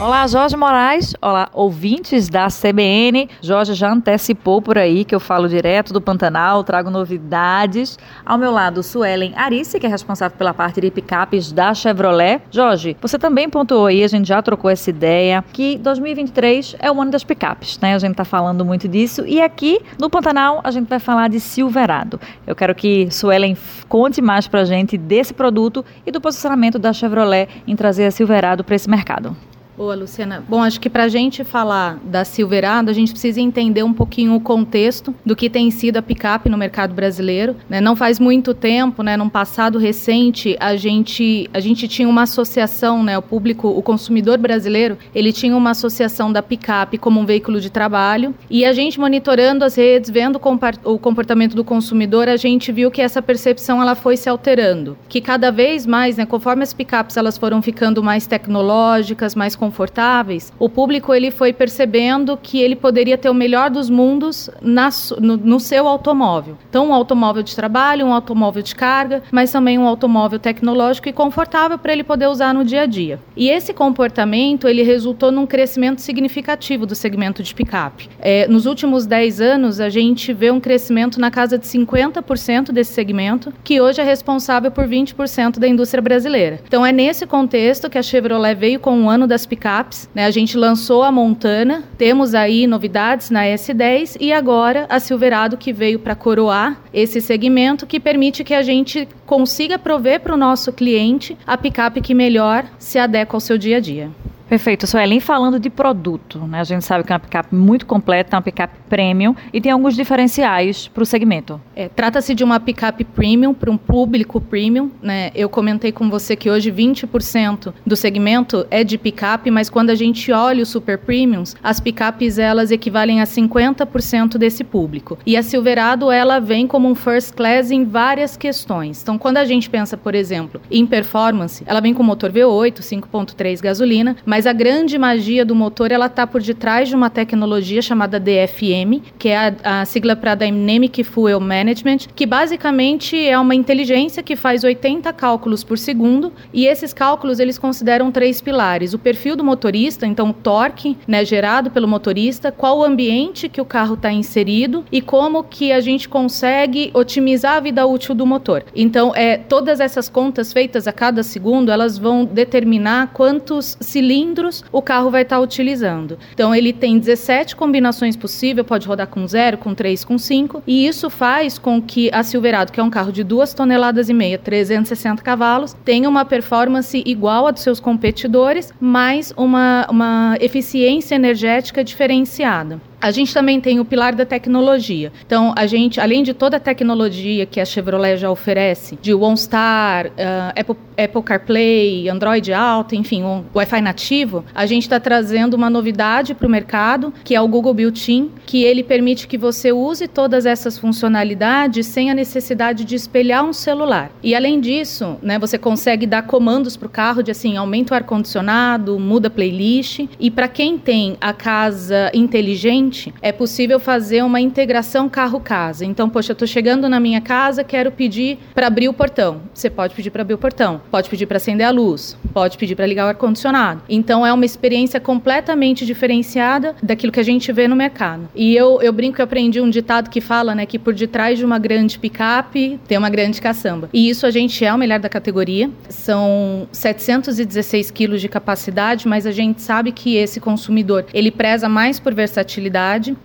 Olá, 0.00 0.26
Jorge 0.26 0.56
Moraes. 0.56 1.14
Olá, 1.22 1.48
ouvintes 1.52 2.28
da 2.28 2.48
CBN. 2.48 3.28
Jorge 3.40 3.74
já 3.74 3.92
antecipou 3.92 4.60
por 4.60 4.76
aí 4.76 5.04
que 5.04 5.14
eu 5.14 5.20
falo 5.20 5.48
direto 5.48 5.92
do 5.92 6.00
Pantanal, 6.00 6.64
trago 6.64 6.90
novidades. 6.90 7.96
Ao 8.26 8.36
meu 8.36 8.50
lado, 8.50 8.82
Suelen 8.82 9.32
Arice, 9.36 9.78
que 9.78 9.86
é 9.86 9.88
responsável 9.88 10.36
pela 10.36 10.52
parte 10.52 10.80
de 10.80 10.90
picapes 10.90 11.52
da 11.52 11.72
Chevrolet. 11.72 12.42
Jorge, 12.50 12.96
você 13.00 13.18
também 13.18 13.48
pontuou 13.48 13.86
aí, 13.86 14.02
a 14.02 14.08
gente 14.08 14.26
já 14.26 14.42
trocou 14.42 14.68
essa 14.68 14.90
ideia, 14.90 15.44
que 15.52 15.78
2023 15.78 16.74
é 16.80 16.90
o 16.90 17.00
ano 17.00 17.12
das 17.12 17.22
picapes, 17.22 17.78
né? 17.78 17.94
A 17.94 17.98
gente 17.98 18.16
tá 18.16 18.24
falando 18.24 18.64
muito 18.64 18.88
disso. 18.88 19.24
E 19.24 19.40
aqui 19.40 19.80
no 19.98 20.10
Pantanal 20.10 20.60
a 20.64 20.72
gente 20.72 20.88
vai 20.88 20.98
falar 20.98 21.28
de 21.28 21.38
Silverado. 21.38 22.20
Eu 22.44 22.56
quero 22.56 22.74
que 22.74 23.08
Suelen 23.12 23.56
conte 23.88 24.20
mais 24.20 24.48
pra 24.48 24.64
gente 24.64 24.98
desse 24.98 25.32
produto 25.32 25.84
e 26.04 26.10
do 26.10 26.20
posicionamento 26.20 26.80
da 26.80 26.92
Chevrolet 26.92 27.48
em 27.64 27.76
trazer 27.76 28.06
a 28.06 28.10
Silverado 28.10 28.64
para 28.64 28.74
esse 28.74 28.90
mercado. 28.90 29.36
Boa, 29.76 29.96
Luciana. 29.96 30.44
Bom, 30.48 30.62
acho 30.62 30.80
que 30.80 30.88
para 30.88 31.04
a 31.04 31.08
gente 31.08 31.42
falar 31.42 31.98
da 32.04 32.24
Silverado, 32.24 32.90
a 32.90 32.92
gente 32.92 33.10
precisa 33.10 33.40
entender 33.40 33.82
um 33.82 33.92
pouquinho 33.92 34.36
o 34.36 34.40
contexto 34.40 35.12
do 35.26 35.34
que 35.34 35.50
tem 35.50 35.68
sido 35.72 35.96
a 35.96 36.02
picape 36.02 36.48
no 36.48 36.56
mercado 36.56 36.94
brasileiro. 36.94 37.56
Né? 37.68 37.80
Não 37.80 37.96
faz 37.96 38.20
muito 38.20 38.54
tempo, 38.54 39.02
né, 39.02 39.16
num 39.16 39.28
passado 39.28 39.76
recente, 39.76 40.56
a 40.60 40.76
gente, 40.76 41.50
a 41.52 41.58
gente 41.58 41.88
tinha 41.88 42.08
uma 42.08 42.22
associação, 42.22 43.02
né, 43.02 43.18
o 43.18 43.22
público, 43.22 43.66
o 43.66 43.82
consumidor 43.82 44.38
brasileiro, 44.38 44.96
ele 45.12 45.32
tinha 45.32 45.56
uma 45.56 45.70
associação 45.70 46.32
da 46.32 46.40
picape 46.40 46.96
como 46.96 47.18
um 47.18 47.26
veículo 47.26 47.60
de 47.60 47.68
trabalho 47.68 48.32
e 48.48 48.64
a 48.64 48.72
gente 48.72 49.00
monitorando 49.00 49.64
as 49.64 49.74
redes, 49.74 50.08
vendo 50.08 50.40
o 50.84 50.98
comportamento 50.98 51.56
do 51.56 51.64
consumidor, 51.64 52.28
a 52.28 52.36
gente 52.36 52.70
viu 52.70 52.92
que 52.92 53.02
essa 53.02 53.20
percepção 53.20 53.82
ela 53.82 53.96
foi 53.96 54.16
se 54.16 54.28
alterando, 54.28 54.96
que 55.08 55.20
cada 55.20 55.50
vez 55.50 55.84
mais, 55.84 56.16
né, 56.16 56.24
conforme 56.24 56.62
as 56.62 56.72
picapes 56.72 57.16
elas 57.16 57.36
foram 57.36 57.60
ficando 57.60 58.02
mais 58.04 58.26
tecnológicas, 58.26 59.34
mais 59.34 59.56
confortáveis, 59.64 60.52
o 60.58 60.68
público 60.68 61.14
ele 61.14 61.30
foi 61.30 61.52
percebendo 61.52 62.36
que 62.36 62.60
ele 62.60 62.76
poderia 62.76 63.16
ter 63.16 63.30
o 63.30 63.34
melhor 63.34 63.70
dos 63.70 63.88
mundos 63.88 64.50
na, 64.60 64.90
no, 65.18 65.38
no 65.38 65.58
seu 65.58 65.88
automóvel. 65.88 66.58
Então, 66.68 66.88
um 66.88 66.94
automóvel 66.94 67.42
de 67.42 67.56
trabalho, 67.56 68.06
um 68.06 68.12
automóvel 68.12 68.62
de 68.62 68.74
carga, 68.74 69.22
mas 69.32 69.50
também 69.50 69.78
um 69.78 69.86
automóvel 69.86 70.38
tecnológico 70.38 71.08
e 71.08 71.12
confortável 71.12 71.78
para 71.78 71.92
ele 71.94 72.04
poder 72.04 72.26
usar 72.26 72.52
no 72.52 72.62
dia 72.62 72.82
a 72.82 72.86
dia. 72.86 73.18
E 73.34 73.48
esse 73.48 73.72
comportamento 73.72 74.68
ele 74.68 74.82
resultou 74.82 75.32
num 75.32 75.46
crescimento 75.46 76.02
significativo 76.02 76.84
do 76.84 76.94
segmento 76.94 77.42
de 77.42 77.54
picape. 77.54 78.10
É, 78.20 78.46
nos 78.46 78.66
últimos 78.66 79.06
10 79.06 79.40
anos, 79.40 79.80
a 79.80 79.88
gente 79.88 80.32
vê 80.32 80.50
um 80.50 80.60
crescimento 80.60 81.18
na 81.18 81.30
casa 81.30 81.56
de 81.56 81.66
50% 81.66 82.70
desse 82.70 82.92
segmento, 82.92 83.52
que 83.64 83.80
hoje 83.80 84.00
é 84.00 84.04
responsável 84.04 84.70
por 84.70 84.86
20% 84.86 85.58
da 85.58 85.66
indústria 85.66 86.02
brasileira. 86.02 86.60
Então, 86.66 86.84
é 86.84 86.92
nesse 86.92 87.26
contexto 87.26 87.88
que 87.88 87.96
a 87.96 88.02
Chevrolet 88.02 88.54
veio 88.54 88.78
com 88.78 89.04
o 89.04 89.08
ano 89.08 89.26
das 89.26 89.46
picapes. 89.54 90.08
Né? 90.14 90.24
A 90.24 90.30
gente 90.30 90.56
lançou 90.56 91.02
a 91.02 91.12
Montana, 91.12 91.84
temos 91.96 92.34
aí 92.34 92.66
novidades 92.66 93.30
na 93.30 93.44
S10 93.44 94.16
e 94.20 94.32
agora 94.32 94.86
a 94.88 94.98
Silverado 94.98 95.56
que 95.56 95.72
veio 95.72 95.98
para 95.98 96.14
coroar 96.14 96.80
esse 96.92 97.20
segmento 97.20 97.86
que 97.86 98.00
permite 98.00 98.42
que 98.42 98.54
a 98.54 98.62
gente 98.62 99.08
consiga 99.24 99.78
prover 99.78 100.20
para 100.20 100.34
o 100.34 100.36
nosso 100.36 100.72
cliente 100.72 101.36
a 101.46 101.56
picape 101.56 102.00
que 102.00 102.14
melhor 102.14 102.64
se 102.78 102.98
adequa 102.98 103.36
ao 103.36 103.40
seu 103.40 103.56
dia 103.56 103.76
a 103.76 103.80
dia. 103.80 104.23
Perfeito, 104.54 104.86
Suelen, 104.86 105.18
falando 105.18 105.58
de 105.58 105.68
produto, 105.68 106.38
né? 106.46 106.60
A 106.60 106.64
gente 106.64 106.84
sabe 106.84 107.02
que 107.02 107.12
é 107.12 107.16
uma 107.16 107.18
picape 107.18 107.52
muito 107.52 107.84
completa, 107.84 108.36
é 108.36 108.36
uma 108.36 108.42
picape 108.42 108.78
premium 108.88 109.34
e 109.52 109.60
tem 109.60 109.72
alguns 109.72 109.96
diferenciais 109.96 110.86
para 110.86 111.02
o 111.02 111.04
segmento. 111.04 111.60
É, 111.74 111.88
Trata-se 111.88 112.36
de 112.36 112.44
uma 112.44 112.60
picape 112.60 113.02
premium 113.02 113.52
para 113.52 113.68
um 113.68 113.76
público 113.76 114.40
premium, 114.40 114.92
né? 115.02 115.32
Eu 115.34 115.48
comentei 115.48 115.90
com 115.90 116.08
você 116.08 116.36
que 116.36 116.48
hoje 116.48 116.70
20% 116.70 117.74
do 117.84 117.96
segmento 117.96 118.64
é 118.70 118.84
de 118.84 118.96
picape, 118.96 119.50
mas 119.50 119.68
quando 119.68 119.90
a 119.90 119.96
gente 119.96 120.30
olha 120.30 120.62
os 120.62 120.68
super 120.68 120.98
premiums, 120.98 121.56
as 121.60 121.80
picapes 121.80 122.38
elas 122.38 122.70
equivalem 122.70 123.20
a 123.20 123.24
50% 123.24 124.38
desse 124.38 124.62
público. 124.62 125.18
E 125.26 125.36
a 125.36 125.42
Silverado 125.42 126.12
ela 126.12 126.38
vem 126.38 126.68
como 126.68 126.88
um 126.88 126.94
first 126.94 127.34
class 127.34 127.72
em 127.72 127.84
várias 127.84 128.36
questões. 128.36 129.02
Então, 129.02 129.18
quando 129.18 129.38
a 129.38 129.44
gente 129.44 129.68
pensa, 129.68 129.96
por 129.96 130.14
exemplo, 130.14 130.60
em 130.70 130.86
performance, 130.86 131.64
ela 131.66 131.80
vem 131.80 131.92
com 131.92 132.04
motor 132.04 132.30
V8, 132.30 132.78
5.3 132.78 133.60
gasolina, 133.60 134.14
mas 134.24 134.43
Mas 134.44 134.50
a 134.50 134.52
grande 134.52 134.98
magia 134.98 135.42
do 135.42 135.54
motor, 135.54 135.90
ela 135.90 136.04
está 136.04 136.26
por 136.26 136.42
detrás 136.42 136.90
de 136.90 136.94
uma 136.94 137.08
tecnologia 137.08 137.80
chamada 137.80 138.20
DFM, 138.20 139.00
que 139.18 139.30
é 139.30 139.38
a, 139.64 139.80
a 139.80 139.84
sigla 139.86 140.14
para 140.14 140.34
Dynamic 140.34 141.02
Fuel 141.02 141.40
Management, 141.40 142.08
que 142.14 142.26
basicamente 142.26 143.16
é 143.26 143.38
uma 143.38 143.54
inteligência 143.54 144.22
que 144.22 144.36
faz 144.36 144.62
80 144.62 145.10
cálculos 145.14 145.64
por 145.64 145.78
segundo, 145.78 146.30
e 146.52 146.66
esses 146.66 146.92
cálculos 146.92 147.40
eles 147.40 147.56
consideram 147.56 148.12
três 148.12 148.42
pilares: 148.42 148.92
o 148.92 148.98
perfil 148.98 149.34
do 149.34 149.42
motorista, 149.42 150.06
então 150.06 150.28
o 150.28 150.34
torque, 150.34 150.98
né, 151.08 151.24
gerado 151.24 151.70
pelo 151.70 151.88
motorista, 151.88 152.52
qual 152.52 152.80
o 152.80 152.84
ambiente 152.84 153.48
que 153.48 153.62
o 153.62 153.64
carro 153.64 153.94
está 153.94 154.12
inserido 154.12 154.84
e 154.92 155.00
como 155.00 155.42
que 155.42 155.72
a 155.72 155.80
gente 155.80 156.06
consegue 156.06 156.90
otimizar 156.92 157.56
a 157.56 157.60
vida 157.60 157.86
útil 157.86 158.14
do 158.14 158.26
motor. 158.26 158.62
Então, 158.76 159.10
é 159.16 159.38
todas 159.38 159.80
essas 159.80 160.10
contas 160.10 160.52
feitas 160.52 160.86
a 160.86 160.92
cada 160.92 161.22
segundo, 161.22 161.72
elas 161.72 161.96
vão 161.96 162.26
determinar 162.26 163.10
quantos 163.14 163.78
cilindros 163.80 164.23
o 164.72 164.80
carro 164.80 165.10
vai 165.10 165.22
estar 165.22 165.36
tá 165.36 165.42
utilizando. 165.42 166.18
Então, 166.32 166.54
ele 166.54 166.72
tem 166.72 166.98
17 166.98 167.56
combinações 167.56 168.16
possíveis, 168.16 168.66
pode 168.66 168.86
rodar 168.86 169.06
com 169.06 169.26
0, 169.26 169.58
com 169.58 169.74
3, 169.74 170.04
com 170.04 170.18
5, 170.18 170.62
e 170.66 170.86
isso 170.86 171.10
faz 171.10 171.58
com 171.58 171.80
que 171.80 172.10
a 172.12 172.22
Silverado, 172.22 172.72
que 172.72 172.80
é 172.80 172.82
um 172.82 172.90
carro 172.90 173.12
de 173.12 173.22
2 173.22 173.54
toneladas 173.54 174.08
e 174.08 174.14
meia, 174.14 174.38
360 174.38 175.22
cavalos, 175.22 175.74
tenha 175.84 176.08
uma 176.08 176.24
performance 176.24 177.02
igual 177.04 177.46
a 177.46 177.50
dos 177.50 177.62
seus 177.62 177.80
competidores, 177.80 178.72
mas 178.80 179.32
uma, 179.36 179.86
uma 179.90 180.36
eficiência 180.40 181.14
energética 181.14 181.84
diferenciada. 181.84 182.80
A 183.04 183.10
gente 183.10 183.34
também 183.34 183.60
tem 183.60 183.78
o 183.78 183.84
pilar 183.84 184.14
da 184.14 184.24
tecnologia. 184.24 185.12
Então, 185.26 185.52
a 185.54 185.66
gente, 185.66 186.00
além 186.00 186.22
de 186.22 186.32
toda 186.32 186.56
a 186.56 186.60
tecnologia 186.60 187.44
que 187.44 187.60
a 187.60 187.64
Chevrolet 187.66 188.16
já 188.16 188.30
oferece, 188.30 188.98
de 189.02 189.12
OnStar, 189.12 190.06
uh, 190.06 190.58
Apple, 190.58 190.76
Apple 190.96 191.22
CarPlay, 191.22 192.08
Android 192.08 192.50
Auto, 192.54 192.94
enfim, 192.94 193.22
um 193.22 193.44
Wi-Fi 193.54 193.82
nativo, 193.82 194.42
a 194.54 194.64
gente 194.64 194.84
está 194.84 194.98
trazendo 194.98 195.52
uma 195.52 195.68
novidade 195.68 196.32
para 196.34 196.46
o 196.46 196.50
mercado, 196.50 197.12
que 197.22 197.34
é 197.34 197.40
o 197.42 197.46
Google 197.46 197.74
Built-in, 197.74 198.30
que 198.46 198.64
ele 198.64 198.82
permite 198.82 199.28
que 199.28 199.36
você 199.36 199.70
use 199.70 200.08
todas 200.08 200.46
essas 200.46 200.78
funcionalidades 200.78 201.86
sem 201.86 202.10
a 202.10 202.14
necessidade 202.14 202.86
de 202.86 202.94
espelhar 202.94 203.44
um 203.44 203.52
celular. 203.52 204.12
E 204.22 204.34
além 204.34 204.58
disso, 204.58 205.18
né, 205.20 205.38
você 205.38 205.58
consegue 205.58 206.06
dar 206.06 206.22
comandos 206.22 206.74
para 206.74 206.86
o 206.86 206.90
carro 206.90 207.22
de 207.22 207.30
assim, 207.30 207.54
aumenta 207.54 207.92
o 207.92 207.96
ar-condicionado, 207.96 208.98
muda 208.98 209.28
a 209.28 209.30
playlist. 209.30 210.06
E 210.18 210.30
para 210.30 210.48
quem 210.48 210.78
tem 210.78 211.18
a 211.20 211.34
casa 211.34 212.10
inteligente, 212.14 212.93
é 213.20 213.32
possível 213.32 213.78
fazer 213.78 214.22
uma 214.22 214.40
integração 214.40 215.08
carro-casa. 215.08 215.84
Então, 215.84 216.08
poxa, 216.08 216.32
eu 216.32 216.34
estou 216.34 216.46
chegando 216.48 216.88
na 216.88 217.00
minha 217.00 217.20
casa, 217.20 217.64
quero 217.64 217.90
pedir 217.90 218.38
para 218.54 218.66
abrir 218.66 218.88
o 218.88 218.92
portão. 218.92 219.42
Você 219.52 219.68
pode 219.68 219.94
pedir 219.94 220.10
para 220.10 220.22
abrir 220.22 220.34
o 220.34 220.38
portão, 220.38 220.80
pode 220.90 221.08
pedir 221.08 221.26
para 221.26 221.36
acender 221.36 221.66
a 221.66 221.70
luz, 221.70 222.16
pode 222.32 222.58
pedir 222.58 222.74
para 222.74 222.86
ligar 222.86 223.06
o 223.06 223.08
ar-condicionado. 223.08 223.82
Então, 223.88 224.26
é 224.26 224.32
uma 224.32 224.44
experiência 224.44 225.00
completamente 225.00 225.86
diferenciada 225.86 226.74
daquilo 226.82 227.12
que 227.12 227.20
a 227.20 227.24
gente 227.24 227.50
vê 227.52 227.66
no 227.68 227.76
mercado. 227.76 228.28
E 228.34 228.54
eu, 228.54 228.80
eu 228.82 228.92
brinco 228.92 229.16
que 229.16 229.20
eu 229.20 229.24
aprendi 229.24 229.60
um 229.60 229.70
ditado 229.70 230.10
que 230.10 230.20
fala 230.20 230.54
né, 230.54 230.66
que 230.66 230.78
por 230.78 230.94
detrás 230.94 231.38
de 231.38 231.44
uma 231.44 231.58
grande 231.58 231.98
picape 231.98 232.78
tem 232.86 232.98
uma 232.98 233.10
grande 233.10 233.40
caçamba. 233.40 233.88
E 233.92 234.08
isso 234.08 234.26
a 234.26 234.30
gente 234.30 234.64
é 234.64 234.72
o 234.72 234.78
melhor 234.78 234.98
da 234.98 235.08
categoria. 235.08 235.70
São 235.88 236.68
716 236.72 237.90
quilos 237.90 238.20
de 238.20 238.28
capacidade, 238.28 239.06
mas 239.06 239.26
a 239.26 239.32
gente 239.32 239.62
sabe 239.62 239.92
que 239.92 240.16
esse 240.16 240.40
consumidor 240.40 241.06
ele 241.12 241.30
preza 241.30 241.68
mais 241.68 241.98
por 242.00 242.14
versatilidade 242.14 242.73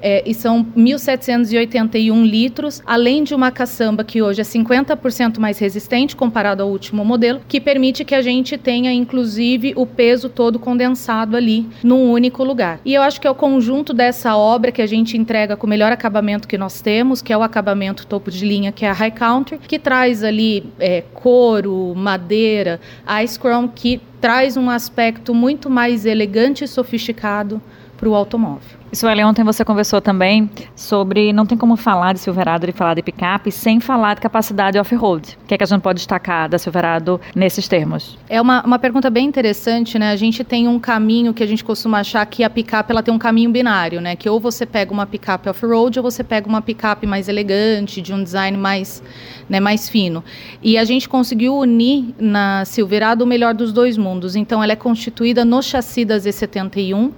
é, 0.02 0.24
e 0.26 0.34
são 0.34 0.64
1.781 0.78 2.24
litros, 2.24 2.82
além 2.86 3.24
de 3.24 3.34
uma 3.34 3.52
caçamba 3.52 4.04
que 4.04 4.22
hoje 4.22 4.42
é 4.42 4.44
50% 4.44 5.40
mais 5.40 5.58
resistente 5.58 6.16
comparado 6.16 6.62
ao 6.62 6.70
último 6.70 7.04
modelo, 7.04 7.42
que 7.48 7.60
permite 7.60 8.06
que 8.06 8.14
a 8.14 8.22
gente 8.22 8.58
tenha, 8.58 8.92
inclusive, 8.92 9.74
o 9.76 9.86
peso 9.86 10.30
todo 10.30 10.60
condensado 10.60 11.36
ali 11.36 11.68
num 11.84 12.12
único 12.12 12.44
lugar. 12.44 12.80
E 12.86 12.94
eu 12.94 13.02
acho 13.02 13.20
que 13.20 13.28
é 13.28 13.32
o 13.32 13.36
conjunto 13.36 13.94
dessa 13.94 14.36
obra 14.36 14.72
que 14.72 14.82
a 14.82 14.88
gente 14.88 15.18
entrega 15.18 15.58
com 15.58 15.66
o 15.66 15.70
melhor 15.70 15.92
acabamento 15.92 16.48
que 16.48 16.58
nós 16.58 16.82
temos, 16.82 17.22
que 17.22 17.34
é 17.34 17.38
o 17.38 17.42
acabamento 17.42 18.06
topo 18.06 18.30
de 18.30 18.46
linha, 18.46 18.72
que 18.72 18.86
é 18.86 18.90
a 18.90 18.94
High 18.94 19.12
Counter, 19.12 19.60
que 19.60 19.80
traz 19.80 20.24
ali 20.24 20.64
é, 20.80 21.04
couro, 21.14 21.94
madeira, 21.96 22.80
ice 23.24 23.40
chrome, 23.40 23.70
que 23.74 24.02
traz 24.20 24.58
um 24.58 24.70
aspecto 24.70 25.34
muito 25.34 25.70
mais 25.70 26.06
elegante 26.06 26.64
e 26.64 26.68
sofisticado 26.68 27.62
para 28.00 28.10
o 28.10 28.16
automóvel. 28.16 28.80
Sueli, 28.92 29.24
ontem 29.24 29.44
você 29.44 29.64
conversou 29.64 30.02
também 30.02 30.50
sobre 30.76 31.32
não 31.32 31.46
tem 31.46 31.56
como 31.56 31.76
falar 31.76 32.14
de 32.14 32.20
Silverado 32.20 32.68
e 32.68 32.72
falar 32.72 32.96
de 32.96 33.04
picape 33.04 33.52
sem 33.52 33.80
falar 33.80 34.16
de 34.16 34.22
capacidade 34.22 34.80
off-road. 34.80 35.38
O 35.44 35.46
que 35.46 35.54
é 35.54 35.58
que 35.58 35.64
a 35.64 35.68
gente 35.68 35.82
pode 35.82 35.98
destacar 35.98 36.50
da 36.50 36.58
Silverado 36.58 37.22
nesses 37.36 37.68
termos? 37.68 38.18
É 38.28 38.42
uma, 38.42 38.64
uma 38.66 38.80
pergunta 38.80 39.12
bem 39.12 39.28
interessante, 39.28 40.00
né? 40.00 40.10
A 40.10 40.16
gente 40.16 40.44
tem 40.44 40.68
um 40.68 40.80
caminho 40.80 41.36
que 41.36 41.44
a 41.44 41.46
gente 41.46 41.64
costuma 41.64 42.00
achar 42.00 42.26
que 42.26 42.44
a 42.44 42.50
picape 42.50 42.92
ela 42.92 43.04
tem 43.04 43.14
um 43.14 43.20
caminho 43.20 43.52
binário, 43.52 44.02
né? 44.02 44.16
Que 44.16 44.28
ou 44.28 44.40
você 44.40 44.66
pega 44.66 44.92
uma 44.92 45.06
picape 45.06 45.48
off-road 45.50 46.00
ou 46.00 46.04
você 46.04 46.24
pega 46.24 46.48
uma 46.48 46.62
picape 46.62 47.06
mais 47.06 47.30
elegante, 47.30 48.02
de 48.02 48.12
um 48.12 48.24
design 48.24 48.58
mais, 48.58 49.04
né, 49.48 49.60
mais 49.60 49.88
fino. 49.88 50.24
E 50.64 50.80
a 50.80 50.84
gente 50.84 51.08
conseguiu 51.08 51.56
unir 51.56 52.16
na 52.18 52.66
Silverado 52.66 53.24
o 53.24 53.28
melhor 53.28 53.54
dos 53.54 53.72
dois 53.72 53.98
mundos. 53.98 54.36
Então 54.36 54.64
ela 54.64 54.74
é 54.74 54.76
constituída 54.76 55.46
no 55.46 55.62
chassi 55.62 56.04
da 56.06 56.18
Z71 56.18 57.12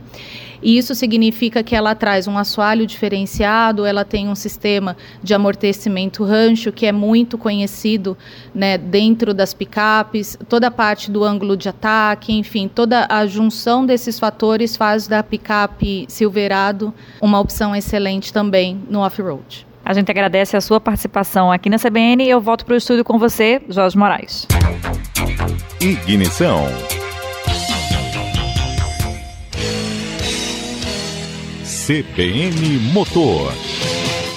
e 0.62 0.78
isso 0.78 0.94
significa 0.94 1.64
que 1.64 1.76
ela 1.76 1.96
traz 1.96 2.28
um 2.28 2.38
assoalho 2.38 2.86
diferenciado, 2.86 3.86
ela 3.86 4.06
tem 4.06 4.28
um 4.28 4.36
sistema 4.36 4.96
de 5.22 5.34
amortecimento 5.34 6.24
rancho 6.24 6.72
que 6.72 6.86
é 6.86 6.92
muito 6.92 7.38
conhecido 7.38 8.18
né, 8.54 8.78
dentro 8.78 9.34
das 9.34 9.54
picapes, 9.54 10.38
toda 10.48 10.68
a 10.68 10.72
parte 10.72 11.10
do 11.10 11.24
ângulo 11.24 11.58
de 11.58 11.70
ataque, 11.70 12.34
enfim, 12.34 12.68
toda 12.68 13.08
a 13.10 13.26
junção 13.26 13.86
desses 13.86 14.20
fatores 14.20 14.76
faz 14.76 15.08
da 15.08 15.24
picape 15.24 16.06
Silverado 16.08 16.94
uma 17.22 17.40
opção 17.40 17.76
excelente 17.76 18.32
também 18.32 18.80
no 18.90 19.00
off-road. 19.00 19.66
A 19.84 19.94
gente 19.94 20.12
agradece 20.12 20.56
a 20.56 20.62
sua 20.62 20.80
participação 20.80 21.52
aqui 21.52 21.70
na 21.70 21.78
CBN 21.80 22.24
e 22.24 22.30
eu 22.30 22.40
volto 22.40 22.66
para 22.66 22.76
o 22.76 22.78
estúdio 22.78 23.04
com 23.04 23.18
você, 23.18 23.62
Jorge 23.68 23.98
Moraes. 23.98 24.48
Ignição 25.82 26.66
CBN 31.82 32.78
Motor. 32.94 33.52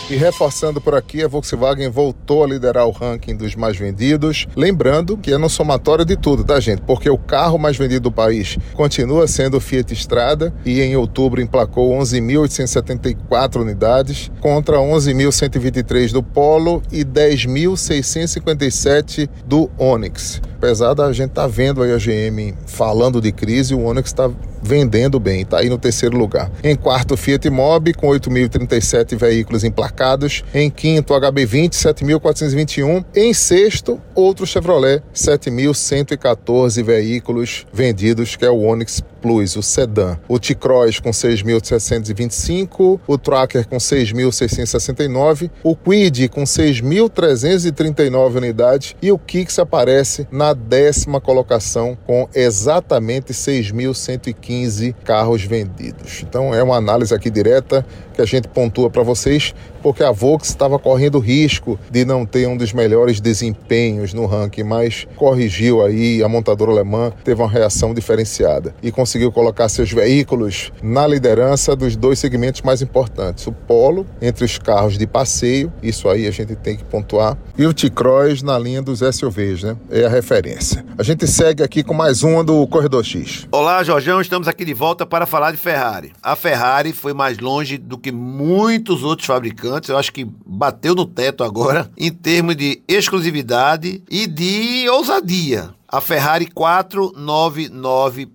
E 0.09 0.17
reforçando 0.17 0.81
por 0.81 0.95
aqui, 0.95 1.23
a 1.23 1.29
Volkswagen 1.29 1.91
voltou 1.91 2.43
a 2.43 2.47
liderar 2.47 2.87
o 2.87 2.91
ranking 2.91 3.37
dos 3.37 3.55
mais 3.55 3.77
vendidos. 3.77 4.47
Lembrando 4.57 5.19
que 5.19 5.31
é 5.31 5.37
no 5.37 5.51
somatório 5.51 6.07
de 6.07 6.17
tudo, 6.17 6.43
tá, 6.43 6.59
gente? 6.59 6.81
Porque 6.83 7.11
o 7.11 7.19
carro 7.19 7.59
mais 7.59 7.77
vendido 7.77 8.05
do 8.05 8.13
país 8.13 8.57
continua 8.73 9.29
sendo 9.29 9.59
o 9.59 9.61
Fiat 9.61 9.93
Strada 9.93 10.55
e 10.65 10.81
em 10.81 10.97
outubro 10.97 11.43
emplacou 11.43 11.93
11.874 11.99 13.61
unidades 13.61 14.33
contra 14.41 14.79
11.123 14.79 16.13
do 16.13 16.23
Polo 16.23 16.83
e 16.91 17.05
10.657 17.05 19.29
do 19.45 19.71
Onix. 19.77 20.41
Apesar 20.65 20.95
da 20.95 21.13
gente 21.13 21.33
tá 21.33 21.47
vendo 21.47 21.83
a 21.83 21.87
GM 21.99 22.55
falando 22.65 23.21
de 23.21 23.31
crise, 23.31 23.75
o 23.75 23.85
Onix 23.85 24.09
está 24.09 24.31
vendendo 24.63 25.21
bem, 25.21 25.43
está 25.43 25.59
aí 25.59 25.69
no 25.69 25.77
terceiro 25.77 26.17
lugar. 26.17 26.51
Em 26.63 26.75
quarto, 26.75 27.19
Fiat 27.19 27.51
Mobi, 27.51 27.93
com 27.93 28.07
8.037 28.09 29.15
veículos 29.15 29.63
emplacados. 29.63 30.43
Em 30.55 30.71
quinto, 30.71 31.13
HB20, 31.13 31.73
7.421. 31.73 33.05
Em 33.15 33.35
sexto, 33.35 34.01
outro 34.15 34.47
Chevrolet, 34.47 35.03
7.114 35.15 36.83
veículos 36.83 37.67
vendidos, 37.71 38.35
que 38.35 38.47
é 38.47 38.51
o 38.51 38.63
Onix 38.63 39.03
Plus, 39.25 39.57
o 39.57 39.63
sedã. 39.63 40.19
O 40.29 40.39
T-Cross 40.39 41.01
com 41.01 41.09
6.725, 41.09 43.01
o 43.07 43.17
Tracker 43.17 43.67
com 43.67 43.79
6.669, 43.79 45.51
o 45.63 45.75
Quid 45.75 46.29
com 46.29 46.45
6.339 46.45 48.37
unidades 48.37 48.95
e 49.01 49.11
o 49.11 49.19
Kicks 49.19 49.59
aparece 49.59 50.29
na 50.31 50.53
décima 50.53 51.23
colocação 51.23 51.97
com 52.07 52.29
exatamente 52.35 53.33
6.115 53.33 54.95
carros 55.03 55.43
vendidos. 55.43 56.23
Então 56.23 56.55
é 56.55 56.63
uma 56.63 56.77
análise 56.77 57.15
aqui 57.15 57.31
direta 57.31 57.83
que 58.13 58.21
a 58.21 58.27
gente 58.27 58.47
pontua 58.49 58.91
para 58.91 59.03
vocês, 59.03 59.55
porque 59.85 60.03
a 60.03 60.11
Volks 60.11 60.49
estava 60.49 60.79
correndo 60.79 61.19
risco 61.19 61.79
de 61.91 62.07
não 62.07 62.25
ter 62.25 62.49
um 62.49 62.57
dos 62.57 62.73
melhores 62.73 63.21
desempenhos 63.21 64.15
no 64.15 64.25
ranking, 64.25 64.63
mas 64.63 65.07
corrigiu 65.15 65.85
aí, 65.85 66.23
a 66.23 66.29
montadora 66.29 66.71
alemã 66.71 67.13
teve 67.23 67.43
uma 67.43 67.51
reação 67.51 67.93
diferenciada 67.93 68.75
e 68.83 68.91
conseguiu 68.91 69.31
colocar 69.31 69.69
seus 69.69 69.93
veículos 69.93 70.73
na 70.83 71.07
liderança 71.07 71.77
dos 71.77 71.97
dois 71.97 72.19
segmentos 72.19 72.63
mais 72.63 72.81
importantes, 72.81 73.47
o 73.47 73.53
Polo 73.53 74.07
entre 74.23 74.47
os 74.47 74.57
carros 74.57 74.97
de 74.97 75.07
passeio, 75.07 75.71
isso 75.83 76.09
aí 76.09 76.27
a 76.27 76.31
gente 76.31 76.57
tem 76.57 76.79
que 76.79 76.85
pontuar, 76.85 77.37
e 77.59 77.67
o 77.67 77.75
T-Cross 77.75 78.43
na 78.43 78.59
linha 78.59 78.81
dos 78.81 79.01
SUVs, 79.01 79.65
né? 79.65 79.77
É 79.91 80.07
a 80.07 80.09
referência. 80.09 80.83
A 80.97 81.03
gente 81.03 81.27
segue 81.27 81.63
aqui 81.63 81.83
com 81.83 81.93
mais 81.93 82.23
uma 82.23 82.43
do 82.43 82.67
Corredor 82.69 83.05
X. 83.05 83.47
Olá, 83.53 83.85
Jorjão, 83.85 84.19
estamos 84.19 84.49
aqui 84.49 84.65
de 84.65 84.73
volta 84.73 85.05
para 85.05 85.27
falar 85.27 85.51
de 85.51 85.59
Ferrari. 85.59 86.13
A 86.23 86.35
Ferrari 86.35 86.95
foi 86.95 87.13
mais 87.13 87.39
longe 87.39 87.77
do 87.77 87.99
que 87.99 88.11
muitos 88.11 89.05
outros 89.05 89.27
fabricantes, 89.27 89.74
eu 89.89 89.97
acho 89.97 90.13
que 90.13 90.27
bateu 90.47 90.95
no 90.95 91.07
teto 91.07 91.45
agora, 91.45 91.91
em 91.97 92.11
termos 92.13 92.57
de 92.57 92.83
exclusividade 92.89 94.03
e 94.11 94.27
de 94.27 94.89
ousadia. 94.89 95.71
A 95.89 96.01
Ferrari 96.01 96.47
499 96.47 98.27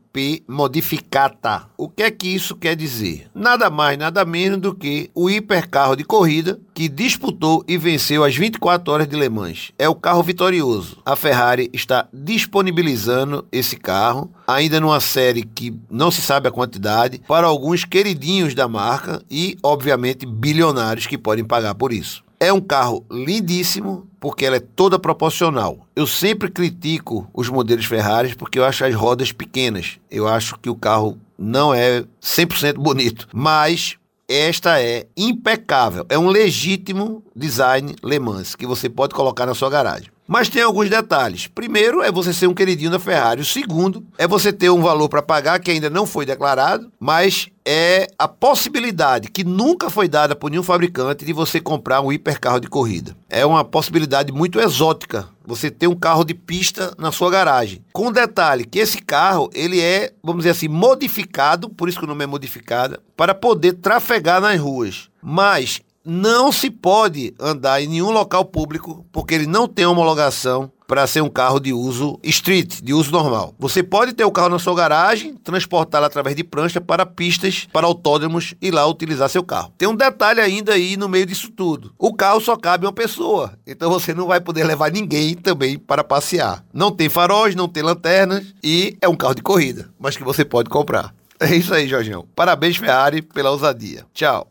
Modificata. 0.48 1.64
O 1.78 1.88
que 1.88 2.04
é 2.04 2.12
que 2.12 2.28
isso 2.28 2.56
quer 2.56 2.76
dizer? 2.76 3.28
Nada 3.34 3.70
mais, 3.70 3.98
nada 3.98 4.26
menos 4.26 4.60
do 4.60 4.74
que 4.74 5.10
o 5.14 5.30
hipercarro 5.30 5.96
de 5.96 6.04
corrida 6.04 6.60
que 6.74 6.88
disputou 6.88 7.64
e 7.68 7.78
venceu 7.78 8.24
as 8.24 8.36
24 8.36 8.94
horas 8.94 9.08
de 9.08 9.16
Le 9.16 9.30
Mans. 9.30 9.72
É 9.78 9.88
o 9.90 9.96
carro 9.96 10.24
vitorioso. 10.24 10.98
A 11.06 11.16
Ferrari 11.16 11.70
está 11.74 12.08
disponibilizando 12.14 13.46
esse 13.52 13.76
carro, 13.76 14.32
ainda 14.48 14.80
numa 14.80 15.00
série 15.00 15.44
que 15.44 15.74
não 15.90 16.10
se 16.10 16.22
sabe 16.22 16.48
a 16.48 16.52
quantidade, 16.52 17.22
para 17.28 17.48
alguns 17.48 17.84
queridinhos 17.86 18.56
da 18.56 18.68
marca 18.68 19.22
e, 19.30 19.58
obviamente, 19.62 20.26
bilionários 20.26 21.08
que 21.08 21.18
podem 21.18 21.44
pagar 21.44 21.76
por 21.76 21.92
isso. 21.92 22.24
É 22.40 22.54
um 22.54 22.62
carro 22.62 23.06
lindíssimo, 23.12 24.08
porque 24.18 24.46
ela 24.46 24.56
é 24.56 24.62
toda 24.62 24.98
proporcional. 24.98 25.86
Eu 25.94 26.08
sempre 26.08 26.50
critico 26.50 27.30
os 27.34 27.50
modelos 27.50 27.86
Ferraris 27.86 28.34
porque 28.34 28.58
eu 28.58 28.64
acho 28.64 28.86
as 28.86 28.96
rodas 28.96 29.34
pequenas. 29.34 30.00
Eu 30.10 30.26
acho 30.26 30.58
que 30.58 30.70
o 30.70 30.76
carro 30.76 31.18
não 31.38 31.74
é 31.74 32.06
100% 32.22 32.76
bonito, 32.76 33.28
mas 33.34 33.98
esta 34.28 34.82
é 34.82 35.06
impecável. 35.18 36.06
É 36.08 36.18
um 36.18 36.30
legítimo 36.30 37.22
design 37.36 37.96
Le 38.02 38.20
Mans 38.20 38.56
que 38.56 38.66
você 38.66 38.88
pode 38.88 39.14
colocar 39.14 39.46
na 39.46 39.54
sua 39.54 39.70
garagem. 39.70 40.10
Mas 40.30 40.48
tem 40.48 40.62
alguns 40.62 40.92
detalhes. 40.92 41.48
Primeiro 41.48 42.04
é 42.04 42.12
você 42.12 42.32
ser 42.32 42.46
um 42.46 42.54
queridinho 42.54 42.92
da 42.92 43.00
Ferrari. 43.00 43.42
O 43.42 43.46
segundo 43.46 44.06
é 44.16 44.28
você 44.28 44.54
ter 44.54 44.70
um 44.70 44.80
valor 44.80 45.10
para 45.10 45.24
pagar 45.24 45.60
que 45.60 45.72
ainda 45.72 45.90
não 45.90 46.06
foi 46.06 46.24
declarado, 46.24 46.92
mas 47.00 47.48
é 47.66 48.06
a 48.16 48.28
possibilidade 48.28 49.32
que 49.32 49.44
nunca 49.44 49.90
foi 49.90 50.08
dada 50.08 50.36
por 50.36 50.52
nenhum 50.52 50.62
fabricante 50.62 51.26
de 51.26 51.34
você 51.34 51.60
comprar 51.60 52.02
um 52.02 52.12
hipercarro 52.12 52.60
de 52.60 52.68
corrida. 52.68 53.18
É 53.28 53.44
uma 53.44 53.66
possibilidade 53.66 54.32
muito 54.32 54.60
exótica. 54.60 55.28
Você 55.48 55.72
ter 55.72 55.88
um 55.88 55.96
carro 55.96 56.24
de 56.24 56.36
pista 56.36 56.94
na 57.00 57.12
sua 57.12 57.32
garagem. 57.32 57.84
Com 57.92 58.12
detalhe 58.12 58.66
que 58.66 58.78
esse 58.78 59.02
carro, 59.02 59.50
ele 59.52 59.82
é, 59.82 60.14
vamos 60.24 60.42
dizer 60.42 60.52
assim, 60.52 60.68
modificado, 60.68 61.70
por 61.70 61.90
isso 61.90 61.98
que 61.98 62.06
o 62.06 62.08
nome 62.08 62.24
é 62.24 62.28
modificada, 62.28 63.00
para 63.18 63.34
poder 63.34 63.74
trafegar 63.74 64.40
nas 64.40 64.60
ruas. 64.60 65.10
Mas 65.24 65.82
não 66.06 66.52
se 66.52 66.70
pode 66.70 67.34
andar 67.40 67.82
em 67.82 67.88
nenhum 67.88 68.12
local 68.12 68.46
público 68.46 69.06
porque 69.12 69.36
ele 69.36 69.48
não 69.48 69.68
tem 69.68 69.86
homologação 69.86 70.72
para 70.88 71.06
ser 71.06 71.22
um 71.22 71.30
carro 71.30 71.60
de 71.60 71.72
uso 71.72 72.20
street, 72.24 72.82
de 72.82 72.96
uso 72.96 73.12
normal. 73.12 73.54
Você 73.60 73.84
pode 73.84 74.12
ter 74.14 74.24
o 74.24 74.32
carro 74.32 74.50
na 74.50 74.58
sua 74.58 74.74
garagem, 74.74 75.36
transportá-lo 75.36 76.08
através 76.08 76.36
de 76.36 76.44
prancha 76.44 76.82
para 76.82 77.06
pistas, 77.06 77.68
para 77.72 77.86
autódromos 77.86 78.56
e 78.60 78.72
lá 78.72 78.88
utilizar 78.88 79.30
seu 79.30 79.44
carro. 79.44 79.72
Tem 79.78 79.88
um 79.88 79.96
detalhe 79.96 80.42
ainda 80.42 80.74
aí 80.74 80.98
no 80.98 81.08
meio 81.08 81.28
disso 81.28 81.52
tudo. 81.52 81.94
O 81.96 82.12
carro 82.16 82.42
só 82.42 82.58
cabe 82.58 82.88
uma 82.88 82.92
pessoa, 82.92 83.54
então 83.68 83.92
você 83.92 84.16
não 84.16 84.26
vai 84.26 84.42
poder 84.42 84.64
levar 84.64 84.92
ninguém 84.92 85.36
também 85.36 85.78
para 85.78 86.04
passear. 86.04 86.66
Não 86.74 86.92
tem 86.92 87.08
faróis, 87.08 87.54
não 87.54 87.68
tem 87.68 87.84
lanternas 87.84 88.44
e 88.64 88.98
é 89.00 89.08
um 89.08 89.16
carro 89.16 89.36
de 89.36 89.44
corrida, 89.44 89.92
mas 90.00 90.18
que 90.18 90.24
você 90.24 90.44
pode 90.44 90.72
comprar. 90.72 91.14
É 91.40 91.56
isso 91.56 91.74
aí, 91.74 91.88
Jorginho. 91.88 92.28
Parabéns, 92.36 92.78
Ferrari, 92.78 93.22
pela 93.22 93.52
ousadia. 93.52 94.06
Tchau. 94.14 94.48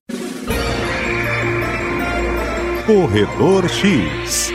Corredor 2.88 3.68
X. 3.68 4.50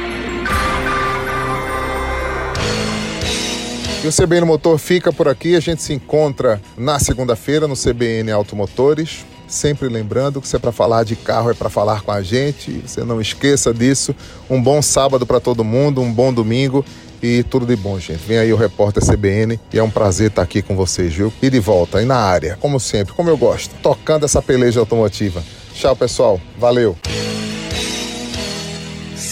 E 4.04 4.08
o 4.08 4.12
CBN 4.12 4.48
Motor 4.48 4.80
fica 4.80 5.14
por 5.14 5.28
aqui. 5.28 5.56
A 5.56 5.60
gente 5.60 5.84
se 5.84 5.94
encontra 5.94 6.60
na 6.76 6.98
segunda-feira 6.98 7.68
no 7.68 7.76
CBN 7.76 8.32
Automotores. 8.32 9.24
Sempre 9.48 9.88
lembrando 9.88 10.42
que 10.42 10.48
se 10.48 10.56
é 10.56 10.60
para 10.60 10.72
falar 10.72 11.04
de 11.04 11.16
carro, 11.16 11.52
é 11.52 11.54
para 11.54 11.70
falar 11.70 12.02
com 12.02 12.12
a 12.12 12.24
gente. 12.24 12.82
Você 12.84 13.04
não 13.04 13.22
esqueça 13.22 13.72
disso. 13.72 14.16
Um 14.50 14.60
bom 14.60 14.82
sábado 14.82 15.28
para 15.28 15.40
todo 15.40 15.64
mundo, 15.64 16.02
um 16.02 16.12
bom 16.12 16.34
domingo 16.34 16.84
e 17.22 17.44
tudo 17.44 17.68
de 17.68 17.76
bom, 17.76 18.00
gente. 18.00 18.26
Vem 18.26 18.40
aí 18.40 18.52
o 18.52 18.58
repórter 18.58 19.06
CBN 19.06 19.60
e 19.72 19.78
é 19.78 19.84
um 19.84 19.92
prazer 19.92 20.32
estar 20.32 20.42
aqui 20.42 20.64
com 20.64 20.76
vocês, 20.76 21.14
viu? 21.14 21.32
E 21.40 21.52
de 21.52 21.60
volta 21.60 22.00
aí 22.00 22.06
na 22.06 22.18
área, 22.18 22.58
como 22.60 22.80
sempre, 22.80 23.14
como 23.14 23.30
eu 23.30 23.38
gosto, 23.38 23.76
tocando 23.84 24.26
essa 24.26 24.42
peleja 24.42 24.80
automotiva. 24.80 25.44
Tchau, 25.76 25.96
pessoal. 25.96 26.42
Valeu. 26.58 26.98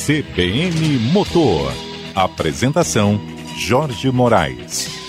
CBN 0.05 0.97
Motor. 1.13 1.71
Apresentação: 2.15 3.21
Jorge 3.55 4.09
Moraes. 4.09 5.00